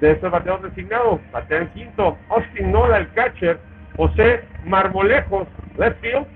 [0.00, 3.58] de este bateador designado, batea en quinto, Austin Nola, el catcher,
[3.96, 6.26] José Marmolejos, left field,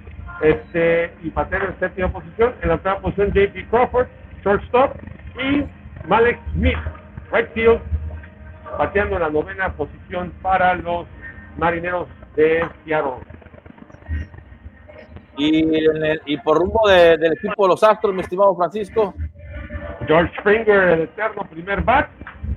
[0.43, 2.55] este, y patea en séptima posición.
[2.63, 4.09] En la octava posición, JP Crawford,
[4.45, 4.97] shortstop,
[5.39, 5.65] y
[6.09, 6.79] Malek Smith,
[7.33, 7.81] right field,
[8.77, 11.07] pateando en la novena posición para los
[11.57, 13.25] marineros de Seattle.
[15.37, 15.87] Y,
[16.27, 19.15] y por rumbo del equipo de los Astros, mi estimado Francisco.
[20.07, 22.09] George Springer, el eterno primer bat.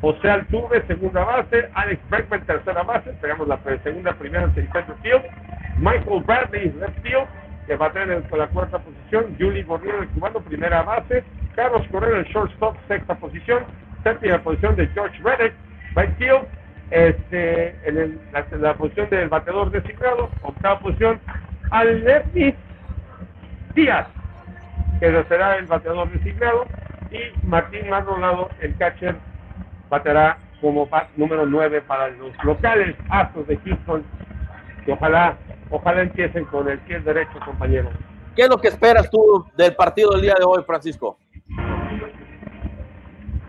[0.02, 1.70] José Altuve, segunda base.
[1.74, 3.10] Alex Bregman, tercera base.
[3.12, 5.24] Esperamos la segunda, primera en center field.
[5.78, 7.28] Michael Bradley, left field
[7.68, 11.24] que va a tener la cuarta posición, Julie Borriero, el cubano, primera base,
[11.56, 13.64] Carlos Correa, el shortstop, sexta posición,
[14.04, 15.54] séptima posición de George Reddick,
[15.96, 16.48] right field,
[16.92, 18.20] este, en,
[18.62, 21.20] la, posición del bateador designado, octava posición,
[21.72, 22.54] Alexis
[23.74, 24.08] Díaz,
[25.00, 26.66] que será el bateador designado,
[27.10, 29.16] y Martín Maldonado, el catcher,
[29.90, 34.04] baterá como número 9 para los locales Astros de Houston,
[34.86, 35.38] que ojalá,
[35.70, 37.90] ojalá empiecen con el pie derecho, compañero.
[38.36, 41.18] ¿Qué es lo que esperas tú del partido del día de hoy, Francisco?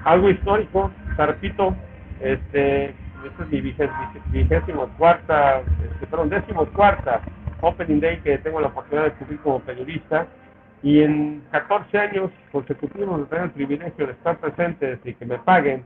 [0.04, 1.74] Algo histórico, te repito,
[2.20, 7.20] este, esta es mi vigésimo cuarta, este, perdón, décimo cuarta
[7.60, 10.26] Opening Day que tengo la oportunidad de cubrir como periodista
[10.82, 15.84] y en 14 años consecutivos tener el privilegio de estar presentes y que me paguen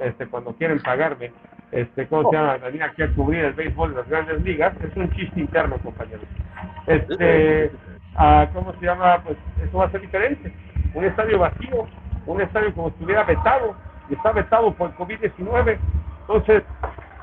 [0.00, 1.32] este, cuando quieren pagarme,
[1.72, 2.56] este, ¿cómo se llama?
[2.58, 6.24] Venir aquí a cubrir el béisbol de las grandes ligas, es un chiste interno, compañeros.
[6.86, 7.70] Este,
[8.16, 9.22] ah, ¿cómo se llama?
[9.22, 10.52] Pues eso va a ser diferente.
[10.94, 11.86] Un estadio vacío,
[12.26, 13.76] un estadio como si estuviera vetado,
[14.08, 15.78] y está vetado por COVID-19.
[16.20, 16.62] Entonces,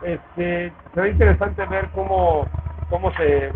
[0.04, 2.48] este, será interesante ver cómo,
[2.90, 3.52] cómo se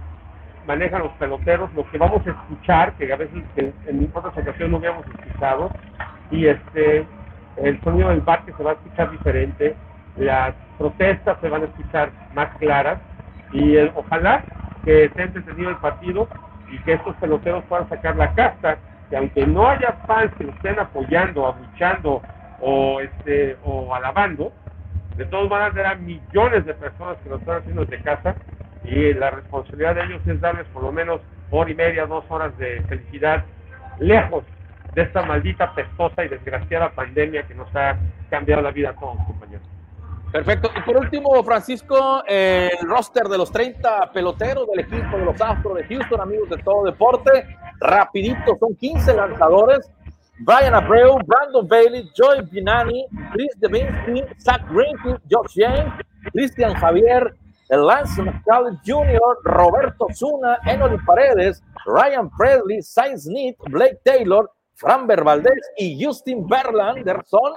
[0.66, 4.78] manejan los peloteros, lo que vamos a escuchar, que a veces en, otras ocasiones no
[4.78, 5.72] habíamos escuchado,
[6.32, 7.06] y este
[7.64, 9.76] el sonido del parque se va a escuchar diferente,
[10.18, 13.00] las protestas se van a escuchar más claras,
[13.52, 14.44] y ojalá
[14.86, 16.28] que esté entretenido el partido
[16.72, 18.78] y que estos peloteros puedan sacar la casta,
[19.10, 22.22] que aunque no haya fans que lo estén apoyando, abuchando
[22.62, 24.52] o este o alabando,
[25.18, 28.36] de todos van a tener millones de personas que lo están haciendo desde casa
[28.84, 32.58] y la responsabilidad de ellos es darles por lo menos hora y media, dos horas
[32.58, 33.44] de felicidad
[34.00, 34.44] lejos
[34.94, 37.98] de esta maldita, pestosa y desgraciada pandemia que nos ha
[38.30, 39.68] cambiado la vida a compañeros.
[40.32, 40.70] Perfecto.
[40.76, 45.76] Y por último, Francisco, el roster de los 30 peloteros del equipo de los Astros
[45.78, 47.48] de Houston, amigos de todo deporte,
[47.80, 49.90] rapidito, son 15 lanzadores.
[50.42, 55.92] Brian Abreu, Brandon Bailey, Joey Binani, Chris Devinsky, Zach Greinke, Josh James,
[56.32, 57.36] Cristian Javier,
[57.70, 64.50] Lance McCulley Jr., Roberto Zuna, Emily Paredes, Ryan Presley, Sainz Smith, Blake Taylor,
[64.80, 67.54] Framber Valdez y Justin Verlander son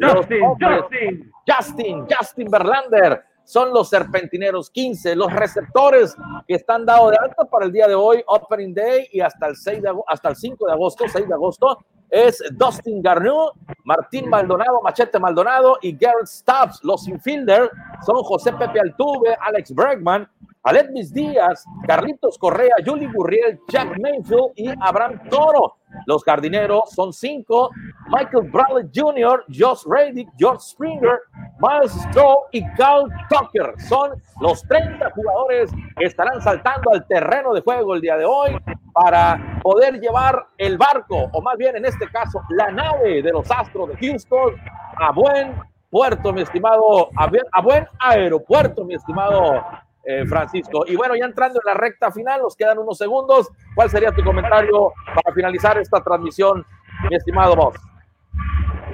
[0.00, 1.32] Justin, Justin.
[1.46, 6.16] Justin, Justin Verlander son los serpentineros 15, los receptores
[6.48, 9.56] que están dados de alta para el día de hoy, Opening Day y hasta el
[9.56, 13.52] 6 de, hasta el 5 de agosto, 6 de agosto, es Dustin Garneau,
[13.84, 16.82] Martín Maldonado, Machete Maldonado y Garrett Stubbs.
[16.84, 17.70] Los infielder
[18.06, 20.26] son José Pepe Altuve, Alex Bregman,
[20.62, 25.76] Aletmis Díaz, Carlitos Correa, Julie Gurriel, Jack Mayfield y Abraham Toro.
[26.06, 27.70] Los jardineros son cinco:
[28.08, 31.20] Michael Bradley Jr., Josh Reddick, George Springer,
[31.60, 33.74] Miles Stroh y Carl Tucker.
[33.88, 38.56] Son los 30 jugadores que estarán saltando al terreno de juego el día de hoy
[38.92, 43.50] para poder llevar el barco, o más bien en este caso, la nave de los
[43.50, 44.54] Astros de Houston
[44.96, 45.54] a buen
[45.90, 49.62] puerto, mi estimado, a buen aeropuerto, mi estimado
[50.04, 50.84] eh, Francisco.
[50.86, 53.50] Y bueno, ya entrando en la recta final, nos quedan unos segundos.
[53.74, 56.64] ¿Cuál sería tu comentario para finalizar esta transmisión,
[57.08, 57.76] mi estimado Boss?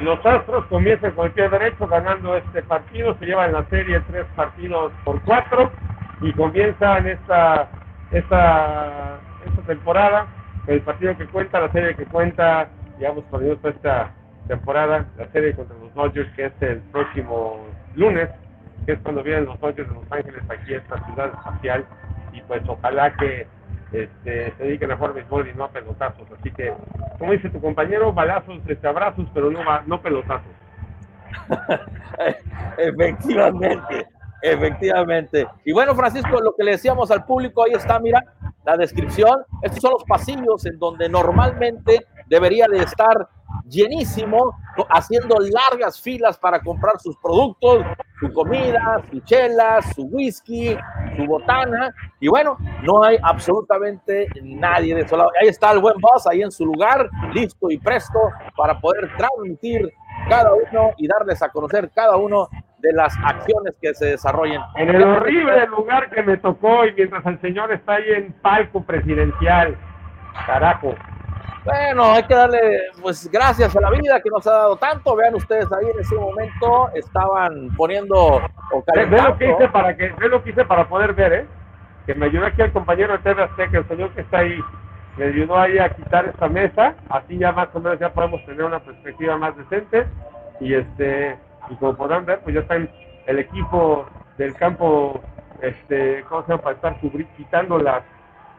[0.03, 4.27] Los Astros comienzan con el pie derecho ganando este partido, se llevan la serie tres
[4.37, 5.73] partidos por cuatro
[6.21, 7.69] y comienzan esta,
[8.13, 10.27] esta, esta temporada,
[10.69, 14.15] el partido que cuenta, la serie que cuenta, digamos, por esta
[14.47, 18.29] temporada, la serie contra los Dodgers que es el próximo lunes,
[18.89, 21.85] que es cuando vienen los Dodgers de Los Ángeles aquí a esta ciudad espacial
[22.33, 23.47] y pues ojalá que
[23.93, 26.27] este, se dediquen a jugar béisbol y no a pelotazos.
[26.41, 26.73] Así que,
[27.19, 30.51] como dice tu compañero, balazos, este, abrazos, pero no, no pelotazos.
[32.79, 34.07] efectivamente,
[34.41, 35.47] efectivamente.
[35.67, 38.25] Y bueno, Francisco, lo que le decíamos al público, ahí está, mira,
[38.65, 39.43] la descripción.
[39.61, 43.29] Estos son los pasillos en donde normalmente debería de estar
[43.69, 44.57] llenísimo,
[44.91, 47.85] haciendo largas filas para comprar sus productos,
[48.21, 50.77] su comida, su chelas, su whisky,
[51.17, 51.95] su botana.
[52.21, 55.17] Y bueno, no hay absolutamente nadie de eso.
[55.41, 58.19] Ahí está el buen boss, ahí en su lugar, listo y presto
[58.57, 59.93] para poder transmitir
[60.29, 62.49] cada uno y darles a conocer cada uno
[62.79, 64.61] de las acciones que se desarrollen.
[64.77, 68.83] En el horrible lugar que me tocó y mientras el señor está ahí en palco
[68.83, 69.77] presidencial.
[70.47, 70.95] Carajo.
[71.65, 75.17] Bueno, hay que darle pues gracias a la vida que nos ha dado tanto.
[75.17, 78.37] Vean ustedes ahí en ese momento estaban poniendo
[78.73, 81.47] o ve, lo que hice para que ve lo que hice para poder ver, ¿eh?
[82.07, 84.59] Que me ayudó aquí el compañero de TV Azteca, el señor que está ahí,
[85.17, 88.65] me ayudó ahí a quitar esta mesa, así ya más o menos ya podemos tener
[88.65, 90.07] una perspectiva más decente
[90.61, 91.37] y este
[91.71, 94.07] y como podrán ver, pues ya está el equipo
[94.39, 95.21] del campo
[95.61, 96.63] este, ¿cómo se llama?
[96.63, 96.97] para estar
[97.37, 98.03] quitando las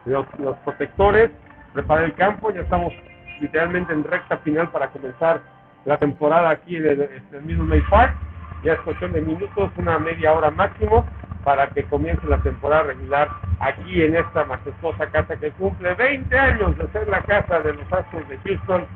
[0.04, 1.30] los, los protectores
[1.72, 2.92] preparar el campo, ya estamos
[3.40, 5.40] literalmente en recta final para comenzar
[5.84, 8.14] la temporada aquí en el, en mismo May Park.
[8.62, 11.06] Ya es cuestión de minutos, una media hora máximo,
[11.44, 13.28] para que comience la temporada regular
[13.60, 17.90] aquí en esta majestuosa casa que cumple 20 años de ser la casa de los
[17.90, 18.86] Astros de Houston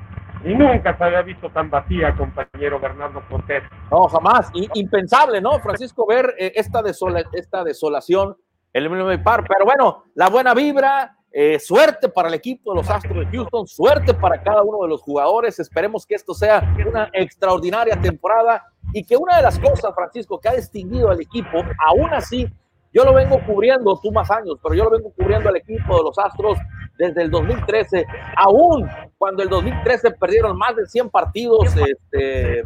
[0.45, 3.63] y nunca se había visto tan vacía, compañero Bernardo Cortés.
[3.91, 4.51] No, jamás.
[4.75, 6.83] impensable, ¿no, Francisco, ver eh, esta,
[7.33, 8.37] esta desolación
[8.75, 9.47] en el Minute Park.
[9.49, 13.67] Pero bueno, la buena vibra, eh, suerte para el equipo de los Astros de Houston,
[13.67, 15.59] suerte para cada uno de los jugadores.
[15.59, 18.63] Esperemos que esto sea una extraordinaria temporada
[18.93, 22.49] y que una de las cosas, Francisco, que ha distinguido al equipo, aún así,
[22.93, 26.03] yo lo vengo cubriendo, tú más años, pero yo lo vengo cubriendo al equipo de
[26.05, 26.57] los Astros
[26.97, 28.07] desde el 2013,
[28.37, 32.65] aún cuando el 2013 perdieron más de 100 partidos, este, eh,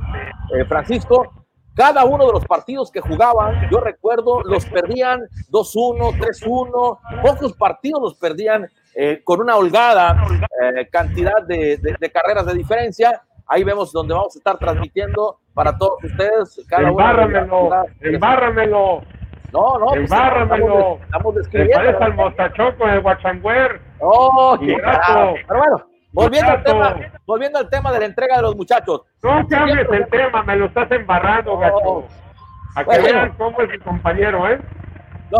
[0.68, 1.37] Francisco,
[1.78, 5.20] cada uno de los partidos que jugaban, yo recuerdo, los perdían
[5.52, 10.26] 2-1, 3-1, pocos partidos los perdían eh, con una holgada
[10.60, 11.78] eh, cantidad de,
[12.12, 13.22] carreras de diferencia.
[13.46, 16.66] Ahí vemos donde vamos a estar transmitiendo para todos ustedes.
[16.68, 17.70] Cada embárramelo,
[18.00, 19.02] embárramelo.
[19.52, 20.98] No, no, pues, embárramelo.
[21.04, 21.76] Estamos, describiendo.
[21.76, 23.80] parece al mostachoco el Guachangüer.
[24.00, 24.76] Oh, qué
[25.46, 26.96] Pero bueno, Volviendo al, tema,
[27.28, 29.02] volviendo al tema de la entrega de los muchachos.
[29.22, 32.04] No cambies el tema, me lo estás embarrando, gacho.
[32.74, 34.58] A que vean cómo es mi compañero, ¿eh?
[35.30, 35.38] No,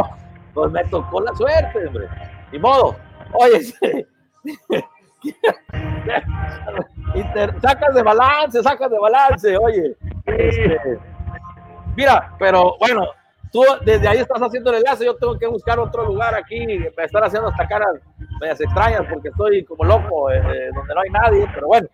[0.53, 2.07] pues me tocó la suerte, hombre.
[2.53, 2.95] Ni modo.
[3.33, 3.63] Oye,
[7.63, 9.97] sacas de balance, sacas de balance, oye.
[10.27, 10.99] Este,
[11.97, 13.07] mira, pero bueno,
[13.53, 17.05] tú desde ahí estás haciendo el enlace, yo tengo que buscar otro lugar aquí, me
[17.05, 18.01] estar haciendo hasta caras
[18.41, 21.89] medias extrañas porque estoy como loco, eh, eh, donde no hay nadie, pero bueno.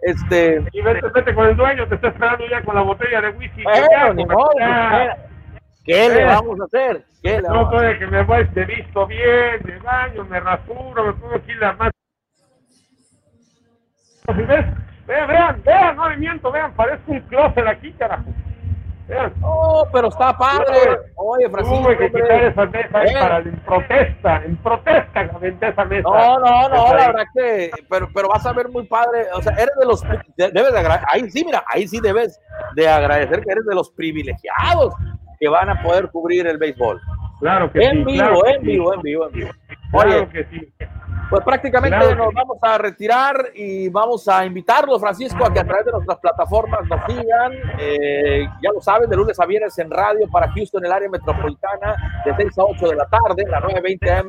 [0.00, 3.30] Este, y vete, vete con el dueño, te está esperando ya con la botella de
[3.30, 3.62] whisky.
[3.62, 5.30] Bueno, ni modo, pues,
[5.84, 7.04] ¿Qué le vamos a hacer?
[7.22, 11.12] ¿Qué le no, puede que me voy de visto bien, de baño, me rasuro, me
[11.14, 11.90] pongo aquí la más.
[14.26, 18.24] Vean, vean, vean, no miento, vean, parece un closet aquí, carajo.
[19.42, 20.98] Oh, pero está padre.
[21.16, 21.82] Oye, Francisco.
[21.82, 25.22] Tuve que quitar esa mesa para en protesta, en protesta
[25.68, 26.08] esa mesa.
[26.08, 29.26] No, no, no, la verdad que, pero, pero vas a ver muy padre.
[29.34, 30.02] O sea, eres de los,
[30.36, 32.40] debes de agradecer, ahí sí, mira, ahí sí debes
[32.74, 34.94] de agradecer que eres de los privilegiados
[35.38, 37.00] que van a poder cubrir el béisbol.
[37.40, 38.12] Claro que en sí.
[38.12, 39.50] Vivo, en vivo, en vivo, en vivo,
[39.92, 40.72] Oye, que sí.
[41.30, 45.86] Pues prácticamente nos vamos a retirar y vamos a invitarlos, Francisco, a que a través
[45.86, 47.52] de nuestras plataformas nos sigan.
[47.78, 52.22] Eh, ya lo saben, de lunes a viernes en radio para Houston, el área metropolitana,
[52.24, 54.26] de 6 a 8 de la tarde, la 9.20 am.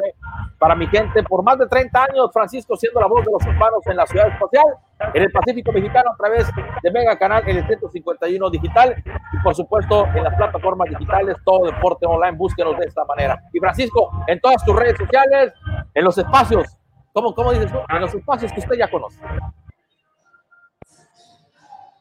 [0.59, 3.85] Para mi gente, por más de 30 años, Francisco siendo la voz de los hispanos
[3.87, 4.65] en la ciudad espacial,
[5.13, 6.47] en el Pacífico Mexicano a través
[6.83, 9.03] de Mega Canal en el 151 Digital
[9.33, 13.41] y por supuesto en las plataformas digitales, todo deporte online, búsquenos de esta manera.
[13.51, 15.50] Y Francisco, en todas tus redes sociales,
[15.93, 16.77] en los espacios
[17.13, 17.79] ¿Cómo, cómo dices tú?
[17.89, 19.19] En los espacios que usted ya conoce.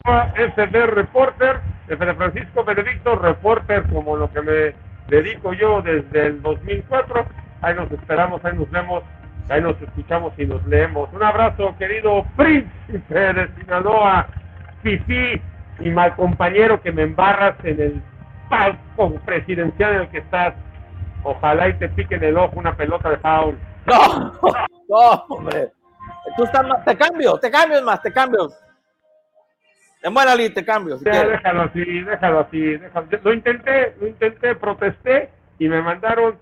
[0.05, 4.75] FD Reporter, FD Francisco Benedicto, reporter como lo que me
[5.09, 7.27] dedico yo desde el 2004.
[7.63, 9.03] Ahí nos esperamos, ahí nos vemos,
[9.49, 11.13] ahí nos escuchamos y nos leemos.
[11.13, 14.29] Un abrazo, querido príncipe de Sinaloa,
[14.83, 15.43] Fifi
[15.81, 18.03] y mal compañero que me embarras en el
[18.49, 20.55] palco presidencial en el que estás.
[21.25, 23.59] Ojalá y te pique en el ojo una pelota de foul.
[23.87, 24.33] No,
[24.89, 25.73] no, hombre.
[26.37, 28.51] Tú estás más, te cambio, te cambio más, te cambio.
[30.03, 30.99] En buena ley te cambio.
[30.99, 32.77] Si déjalo así, déjalo así.
[32.77, 33.07] Déjalo.
[33.23, 36.39] Lo intenté, lo intenté, protesté y me mandaron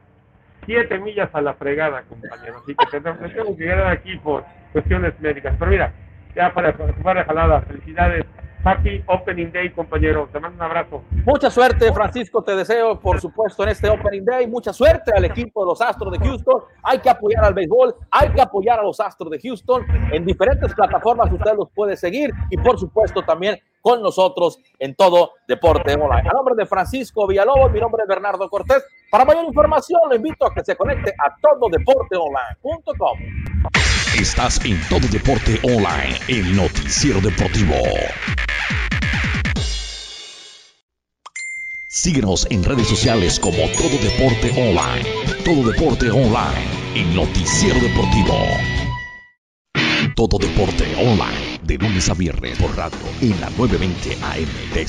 [0.65, 2.59] siete millas a la fregada, compañero.
[2.59, 5.57] Así que tengo, tengo que quedar aquí por cuestiones médicas.
[5.59, 5.93] Pero mira,
[6.37, 6.73] ya para,
[7.03, 8.25] para jalada, felicidades
[8.65, 10.29] Happy Opening Day, compañero.
[10.33, 11.03] Te mando un abrazo.
[11.25, 12.43] Mucha suerte, Francisco.
[12.43, 14.47] Te deseo, por supuesto, en este Opening Day.
[14.47, 16.63] Mucha suerte al equipo de los Astros de Houston.
[16.83, 19.85] Hay que apoyar al béisbol, hay que apoyar a los Astros de Houston.
[20.13, 25.33] En diferentes plataformas usted los puede seguir y, por supuesto, también con nosotros en todo
[25.47, 26.29] Deporte Online.
[26.29, 28.85] A nombre de Francisco Villalobos, mi nombre es Bernardo Cortés.
[29.11, 33.88] Para mayor información, lo invito a que se conecte a tododeporteonline.com.
[34.17, 37.75] Estás en Todo Deporte Online, el noticiero deportivo.
[41.87, 45.05] Síguenos en redes sociales como Todo Deporte Online.
[45.45, 48.35] Todo Deporte Online, el noticiero deportivo.
[50.17, 54.49] Todo Deporte Online, de lunes a viernes por radio en la 920 AM